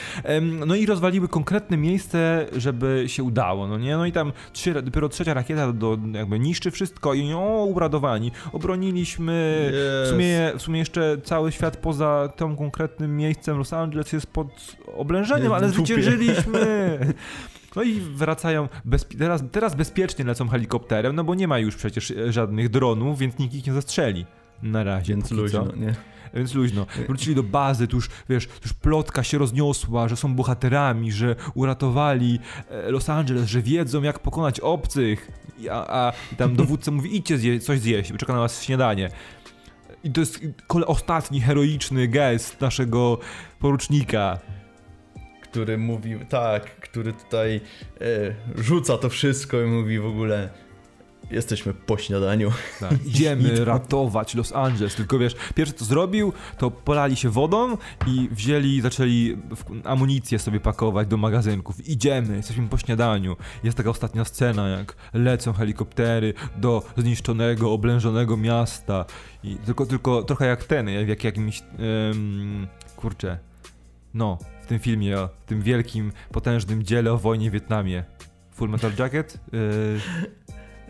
[0.65, 3.97] no i rozwaliły konkretne miejsce, żeby się udało, no nie?
[3.97, 9.67] No i tam trzy, dopiero trzecia rakieta do, jakby niszczy wszystko i o, uradowani, obroniliśmy,
[9.69, 10.07] yes.
[10.07, 14.47] w, sumie, w sumie jeszcze cały świat poza tym konkretnym miejscem Los Angeles jest pod
[14.95, 16.99] oblężeniem, ale zwyciężyliśmy!
[17.77, 18.69] No i wracają,
[19.19, 23.37] teraz, teraz bezpiecznie lecą helikopterem, no bo nie ma już przecież e, żadnych dronów, więc
[23.37, 24.25] nikt ich nie zastrzeli.
[24.63, 25.13] Na razie.
[25.13, 25.75] Więc luźno, co.
[25.75, 25.95] nie?
[26.33, 26.85] Więc luźno.
[27.07, 31.35] Wrócili do bazy, tu już, wiesz, tu już plotka się rozniosła, że są bohaterami, że
[31.53, 35.31] uratowali e, Los Angeles, że wiedzą jak pokonać obcych.
[35.71, 39.09] A, a tam dowódca mówi, idźcie zje, coś zjeść, czeka na was śniadanie.
[40.03, 40.39] I to jest
[40.85, 43.17] ostatni heroiczny gest naszego
[43.59, 44.39] porucznika
[45.51, 47.61] który mówi, tak, który tutaj
[48.01, 50.49] e, rzuca to wszystko i mówi w ogóle
[51.31, 52.51] jesteśmy po śniadaniu.
[52.79, 54.95] Tak, idziemy ratować Los Angeles.
[54.95, 57.77] Tylko wiesz, pierwsze co zrobił, to polali się wodą
[58.07, 59.37] i wzięli, zaczęli
[59.83, 61.87] amunicję sobie pakować do magazynków.
[61.87, 63.35] Idziemy, jesteśmy po śniadaniu.
[63.63, 69.05] Jest taka ostatnia scena, jak lecą helikoptery do zniszczonego, oblężonego miasta.
[69.43, 71.63] I tylko, tylko trochę jak ten, jak jakimś,
[72.09, 73.37] um, kurczę,
[74.13, 74.37] no,
[74.67, 78.03] w tym filmie, o tym wielkim, potężnym dziele o wojnie w Wietnamie.
[78.51, 79.39] Full Metal Jacket?
[79.53, 79.59] Yy...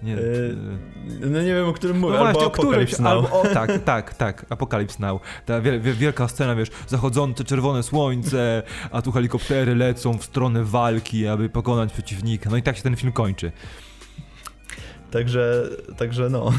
[0.04, 0.58] Nie, yy,
[1.20, 3.12] no nie wiem, o którym mówię, no albo właśnie, Apocalypse Now.
[3.12, 5.22] Albo, o, tak, tak, tak, Apocalypse Now.
[5.46, 11.50] Ta wielka scena, wiesz, zachodzące czerwone słońce, a tu helikoptery lecą w stronę walki, aby
[11.50, 12.50] pokonać przeciwnika.
[12.50, 13.52] No i tak się ten film kończy.
[15.12, 16.52] Także, także no.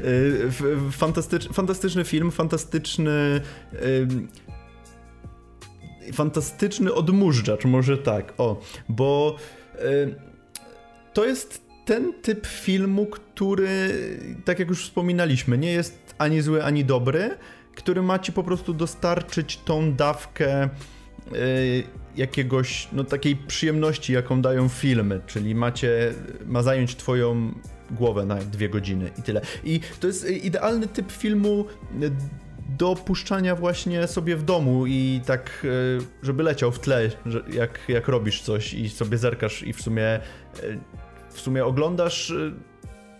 [0.00, 0.50] Y,
[0.90, 3.40] fantastycz, fantastyczny film, fantastyczny.
[6.12, 8.34] Fantastyczny odmurzacz, może tak.
[8.38, 9.36] O, bo
[9.74, 10.14] y,
[11.12, 13.68] to jest ten typ filmu, który,
[14.44, 17.30] tak jak już wspominaliśmy, nie jest ani zły, ani dobry,
[17.74, 20.68] który ma ci po prostu dostarczyć tą dawkę
[21.32, 21.82] y,
[22.16, 26.14] jakiegoś, no takiej przyjemności, jaką dają filmy, czyli macie,
[26.46, 27.54] ma zająć twoją
[27.90, 29.40] głowę na dwie godziny i tyle.
[29.64, 31.64] I to jest idealny typ filmu
[32.78, 35.66] do puszczania właśnie sobie w domu i tak,
[36.00, 37.10] e, żeby leciał w tle,
[37.52, 40.20] jak, jak robisz coś i sobie zerkasz i w sumie e,
[41.30, 42.52] w sumie oglądasz e,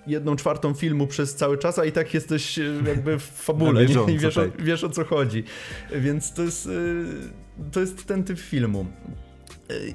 [0.07, 4.35] jedną czwartą filmu przez cały czas, a i tak jesteś jakby w fabule i wiesz,
[4.35, 4.49] tak.
[4.49, 5.45] o, wiesz o co chodzi.
[5.93, 6.69] Więc to jest,
[7.73, 8.87] to jest ten typ filmu.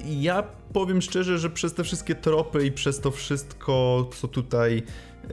[0.06, 0.42] Ja
[0.72, 4.82] powiem szczerze, że przez te wszystkie tropy i przez to wszystko, co tutaj
[5.24, 5.30] e,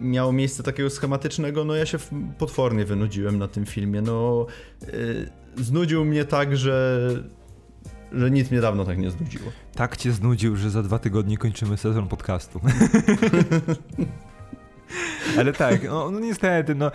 [0.00, 1.98] miało miejsce takiego schematycznego, no ja się
[2.38, 4.02] potwornie wynudziłem na tym filmie.
[4.02, 4.46] No,
[4.82, 4.86] e,
[5.62, 7.08] znudził mnie tak, że
[8.12, 9.52] że nic mnie dawno tak nie znudziło.
[9.74, 12.60] Tak cię znudził, że za dwa tygodnie kończymy sezon podcastu.
[15.38, 16.90] Ale tak, no, no, niestety, no,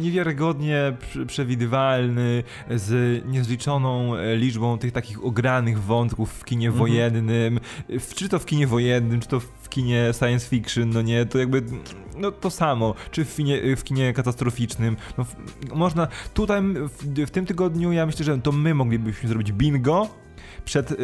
[0.00, 6.78] niewiarygodnie przewidywalny, z niezliczoną e, liczbą tych takich ogranych wątków w kinie mhm.
[6.78, 11.26] wojennym, w, czy to w kinie wojennym, czy to w kinie science fiction, no nie,
[11.26, 11.62] to jakby,
[12.16, 15.26] no to samo, czy w kinie, w kinie katastroficznym, no,
[15.74, 20.23] można, tutaj w, w tym tygodniu ja myślę, że to my moglibyśmy zrobić bingo,
[20.64, 20.96] przed, y,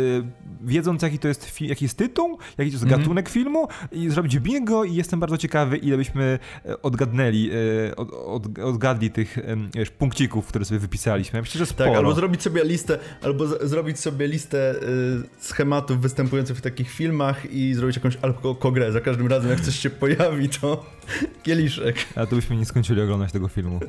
[0.61, 3.03] wiedząc jaki to jest, jaki jest tytuł, jaki to jest mm -hmm.
[3.03, 7.51] gatunek filmu i zrobić bingo i jestem bardzo ciekawy, ile byśmy e, odgadnęli,
[7.89, 9.39] e, od, od, odgadli tych
[9.75, 11.41] wiesz, punkcików, które sobie wypisaliśmy.
[11.41, 11.91] Myślę, że tak, sporo.
[11.91, 17.53] Tak, albo zrobić sobie listę, albo zrobić sobie listę y, schematów występujących w takich filmach
[17.53, 18.93] i zrobić jakąś alko-grę.
[18.93, 20.87] Za każdym razem, jak coś się pojawi, to
[21.43, 21.97] kieliszek.
[22.17, 23.81] A to byśmy nie skończyli oglądać tego filmu.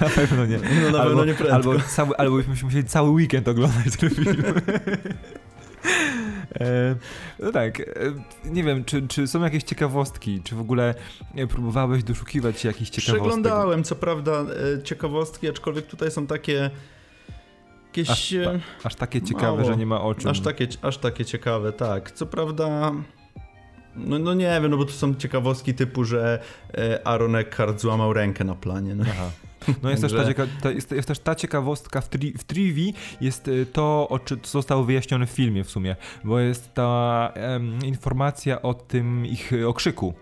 [0.00, 0.58] Na pewno nie.
[0.58, 1.54] No na albo, pewno nie prędko.
[1.54, 4.42] Albo, cały, albo byśmy musieli cały weekend oglądać ten film.
[6.60, 6.96] E,
[7.38, 7.84] no tak, e,
[8.44, 10.94] nie wiem, czy, czy są jakieś ciekawostki, czy w ogóle
[11.48, 13.22] próbowałeś doszukiwać się jakichś ciekawostek?
[13.22, 16.70] Przeglądałem, co prawda, e, ciekawostki, aczkolwiek tutaj są takie
[17.86, 18.10] jakieś...
[18.10, 18.34] Aż,
[18.84, 19.64] aż takie ciekawe, mało.
[19.64, 20.28] że nie ma oczu.
[20.28, 22.10] Aż takie, aż takie ciekawe, tak.
[22.10, 22.92] Co prawda...
[23.96, 26.42] No, no nie wiem, no bo to są ciekawostki typu, że
[27.04, 28.94] Aaron Eckhart złamał rękę na planie.
[28.94, 29.04] No.
[29.10, 29.30] Aha.
[29.82, 32.94] No jest, też ta, cieka ta, jest, jest, też ta ciekawostka w, tri w Trivi,
[33.20, 37.32] jest y, to, o czym zostało wyjaśnione w filmie w sumie, bo jest ta
[37.84, 40.14] informacja o tym ich okrzyku.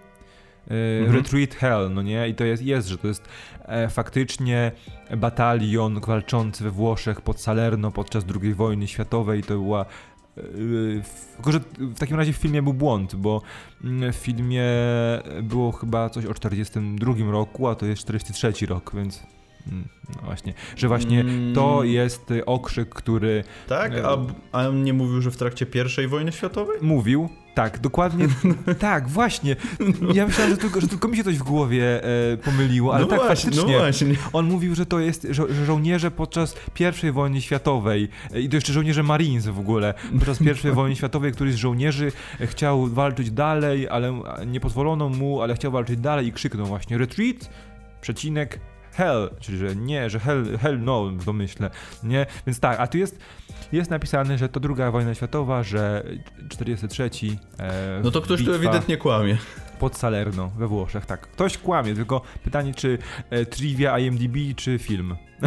[0.70, 1.16] Y, mhm.
[1.16, 2.28] Retreat Hell, no nie?
[2.28, 3.28] I to jest, jest że to jest
[3.64, 4.72] e, faktycznie
[5.16, 9.42] batalion walczący we Włoszech pod Salerno podczas II wojny światowej.
[9.42, 9.86] To była
[10.54, 11.02] Yy,
[11.36, 13.42] tylko, że w takim razie w filmie był błąd, bo
[13.84, 14.64] mm, w filmie
[15.42, 19.22] było chyba coś o 42 roku, a to jest 43 rok, więc
[20.08, 21.92] no właśnie, że właśnie to mm.
[21.92, 23.44] jest okrzyk, który...
[23.68, 23.92] Tak?
[24.04, 24.18] A,
[24.52, 25.66] a on nie mówił, że w trakcie
[26.04, 26.78] I wojny światowej?
[26.82, 28.28] Mówił, tak, dokładnie.
[28.78, 29.56] tak, właśnie.
[30.14, 33.10] Ja myślałem, że tylko, że tylko mi się coś w głowie e, pomyliło, ale no
[33.10, 33.72] tak właśnie, faktycznie.
[33.72, 34.14] No właśnie.
[34.32, 36.56] On mówił, że to jest, że, że żołnierze podczas
[37.04, 41.32] I wojny światowej e, i to jeszcze żołnierze Marines w ogóle, podczas I wojny światowej,
[41.32, 46.32] któryś z żołnierzy chciał walczyć dalej, ale nie pozwolono mu, ale chciał walczyć dalej i
[46.32, 47.50] krzyknął właśnie retreat,
[48.00, 48.60] przecinek,
[48.98, 51.70] hell, czyli że nie, że hell, hell no w domyśle,
[52.02, 52.26] nie?
[52.46, 53.18] Więc tak, a tu jest,
[53.72, 56.04] jest napisane, że to druga wojna światowa, że
[56.48, 57.10] 43.
[57.58, 59.38] E, no to ktoś tu ewidentnie kłamie.
[59.78, 61.20] Pod Salerno we Włoszech, tak.
[61.20, 62.98] Ktoś kłamie, tylko pytanie, czy
[63.30, 65.16] e, trivia IMDb, czy film.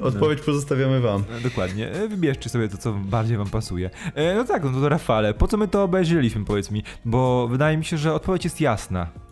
[0.00, 1.24] Odpowiedź pozostawiamy wam.
[1.38, 1.92] E, dokładnie.
[1.92, 3.90] E, wybierzcie sobie to, co bardziej wam pasuje.
[4.14, 6.82] E, no tak, no to Rafale, po co my to obejrzeliśmy, powiedz mi?
[7.04, 9.27] Bo wydaje mi się, że odpowiedź jest jasna.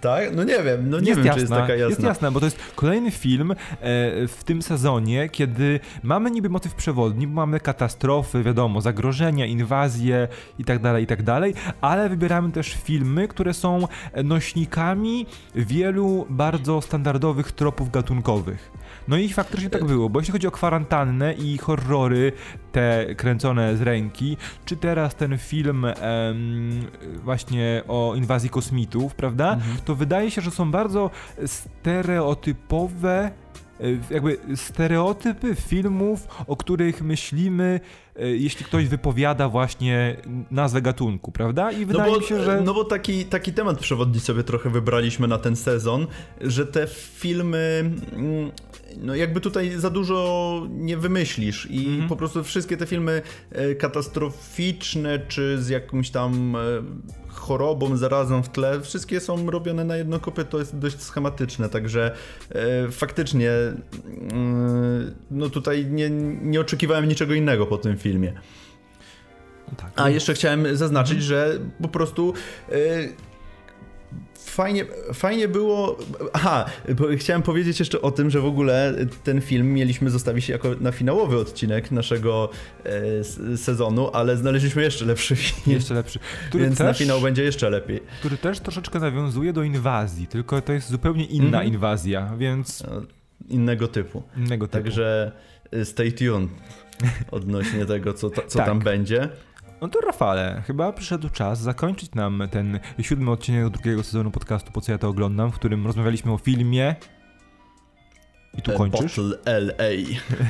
[0.00, 0.36] Tak?
[0.36, 1.88] No nie wiem, no nie jest wiem, jasna, czy jest taka jasna.
[1.88, 3.56] Jest jasna, bo to jest kolejny film e,
[4.28, 10.28] w tym sezonie, kiedy mamy niby motyw przewodni, bo mamy katastrofy, wiadomo, zagrożenia, inwazje
[10.58, 13.88] i tak dalej, i tak dalej, ale wybieramy też filmy, które są
[14.24, 18.70] nośnikami wielu bardzo standardowych tropów gatunkowych.
[19.08, 22.32] No i faktycznie tak było, bo jeśli chodzi o kwarantannę i horrory
[22.72, 25.94] te kręcone z ręki, czy teraz ten film em,
[27.24, 29.52] właśnie o inwazji kosmitów, prawda?
[29.52, 29.76] Mhm.
[29.84, 31.10] To wydaje się, że są bardzo
[31.46, 33.30] stereotypowe
[34.10, 40.16] jakby stereotypy filmów, o których myślimy, e, jeśli ktoś wypowiada właśnie
[40.50, 41.72] nazwę gatunku, prawda?
[41.72, 42.60] I wydaje no bo, mi się, że...
[42.64, 46.06] No bo taki, taki temat przewodni sobie trochę wybraliśmy na ten sezon,
[46.40, 46.86] że te
[47.16, 48.50] filmy mm,
[48.96, 52.08] no jakby tutaj za dużo nie wymyślisz i mhm.
[52.08, 56.58] po prostu wszystkie te filmy e, katastroficzne, czy z jakimś tam e,
[57.28, 62.14] chorobą, zarazą w tle, wszystkie są robione na jedno kopie, to jest dość schematyczne, także
[62.50, 63.50] e, faktycznie
[65.30, 66.10] no tutaj nie,
[66.42, 68.05] nie oczekiwałem niczego innego po tym filmie.
[69.68, 72.34] No tak, A jeszcze chciałem zaznaczyć, że po prostu
[74.56, 75.98] fajnie, fajnie było.
[76.32, 76.66] Aha,
[77.16, 78.94] chciałem powiedzieć jeszcze o tym, że w ogóle
[79.24, 82.50] ten film mieliśmy zostawić jako na finałowy odcinek naszego
[82.84, 85.76] e, sezonu, ale znaleźliśmy jeszcze lepszy film.
[85.76, 86.18] Jeszcze lepszy.
[86.54, 88.00] Więc też, na finał będzie jeszcze lepiej.
[88.18, 92.82] Który też troszeczkę nawiązuje do inwazji, tylko to jest zupełnie inna mm inwazja, więc.
[92.82, 93.02] No,
[93.48, 94.22] innego typu.
[94.36, 94.72] Innego typu.
[94.72, 95.32] Także
[95.72, 96.50] e, stay tuned
[97.30, 98.66] odnośnie tego, co, co tak.
[98.66, 99.28] tam będzie.
[99.80, 104.80] No to Rafale, chyba przyszedł czas zakończyć nam ten siódmy odcinek drugiego sezonu podcastu Po
[104.80, 106.96] co ja to oglądam, w którym rozmawialiśmy o filmie.
[108.58, 109.16] I tu kończysz.
[109.16, 109.88] Battle LA.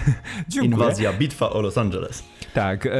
[0.64, 2.24] Inwazja, bitwa o Los Angeles.
[2.54, 2.86] Tak.
[2.86, 2.90] E,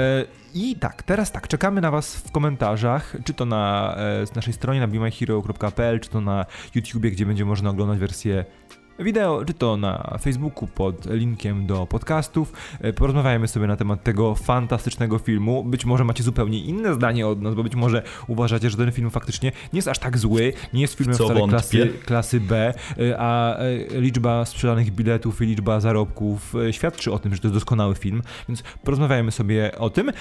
[0.55, 4.81] I tak, teraz tak, czekamy na Was w komentarzach, czy to na e, naszej stronie
[4.81, 8.45] na bemyhero.pl, czy to na YouTubie, gdzie będzie można oglądać wersję
[8.99, 12.53] wideo, czy to na Facebooku pod linkiem do podcastów.
[12.81, 15.65] E, porozmawiajmy sobie na temat tego fantastycznego filmu.
[15.65, 19.11] Być może macie zupełnie inne zdanie od nas, bo być może uważacie, że ten film
[19.11, 23.57] faktycznie nie jest aż tak zły, nie jest filmem wcale klasy, klasy B, e, a
[23.57, 28.23] e, liczba sprzedanych biletów i liczba zarobków świadczy o tym, że to jest doskonały film,
[28.49, 30.13] więc porozmawiajmy sobie o tym.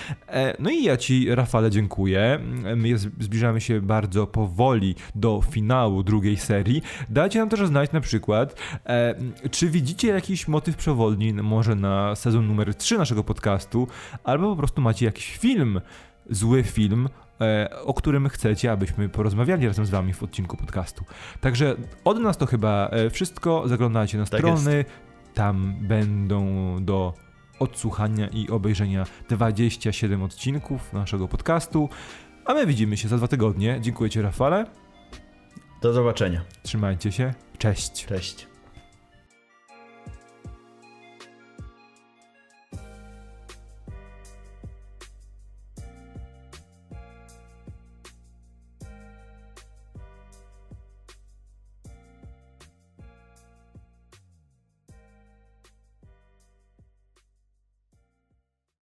[0.60, 2.40] No i ja Ci, Rafale, dziękuję.
[2.76, 6.82] My zbliżamy się bardzo powoli do finału drugiej serii.
[7.10, 8.56] Dajcie nam też znać na przykład,
[8.86, 9.16] E,
[9.52, 13.88] czy widzicie jakiś motyw przewodni może na sezon numer 3 naszego podcastu,
[14.24, 15.82] albo po prostu macie jakiś film,
[16.30, 17.10] zły film,
[17.42, 21.06] e, o którym chcecie, abyśmy porozmawiali razem z wami w odcinku podcastu.
[21.42, 23.68] Także od nas to chyba e, wszystko.
[23.68, 24.90] Zaglądajcie na tak strony, jest.
[25.34, 26.46] tam będą
[26.82, 27.14] do
[27.60, 31.90] odsłuchania i obejrzenia 27 odcinków naszego podcastu.
[32.46, 33.78] A my widzimy się za dwa tygodnie.
[33.82, 34.66] Dziękuję Ci, Rafale.
[35.82, 36.42] Do zobaczenia.
[36.64, 37.34] Trzymajcie się.
[37.58, 38.06] Cześć.
[38.06, 38.55] Cześć.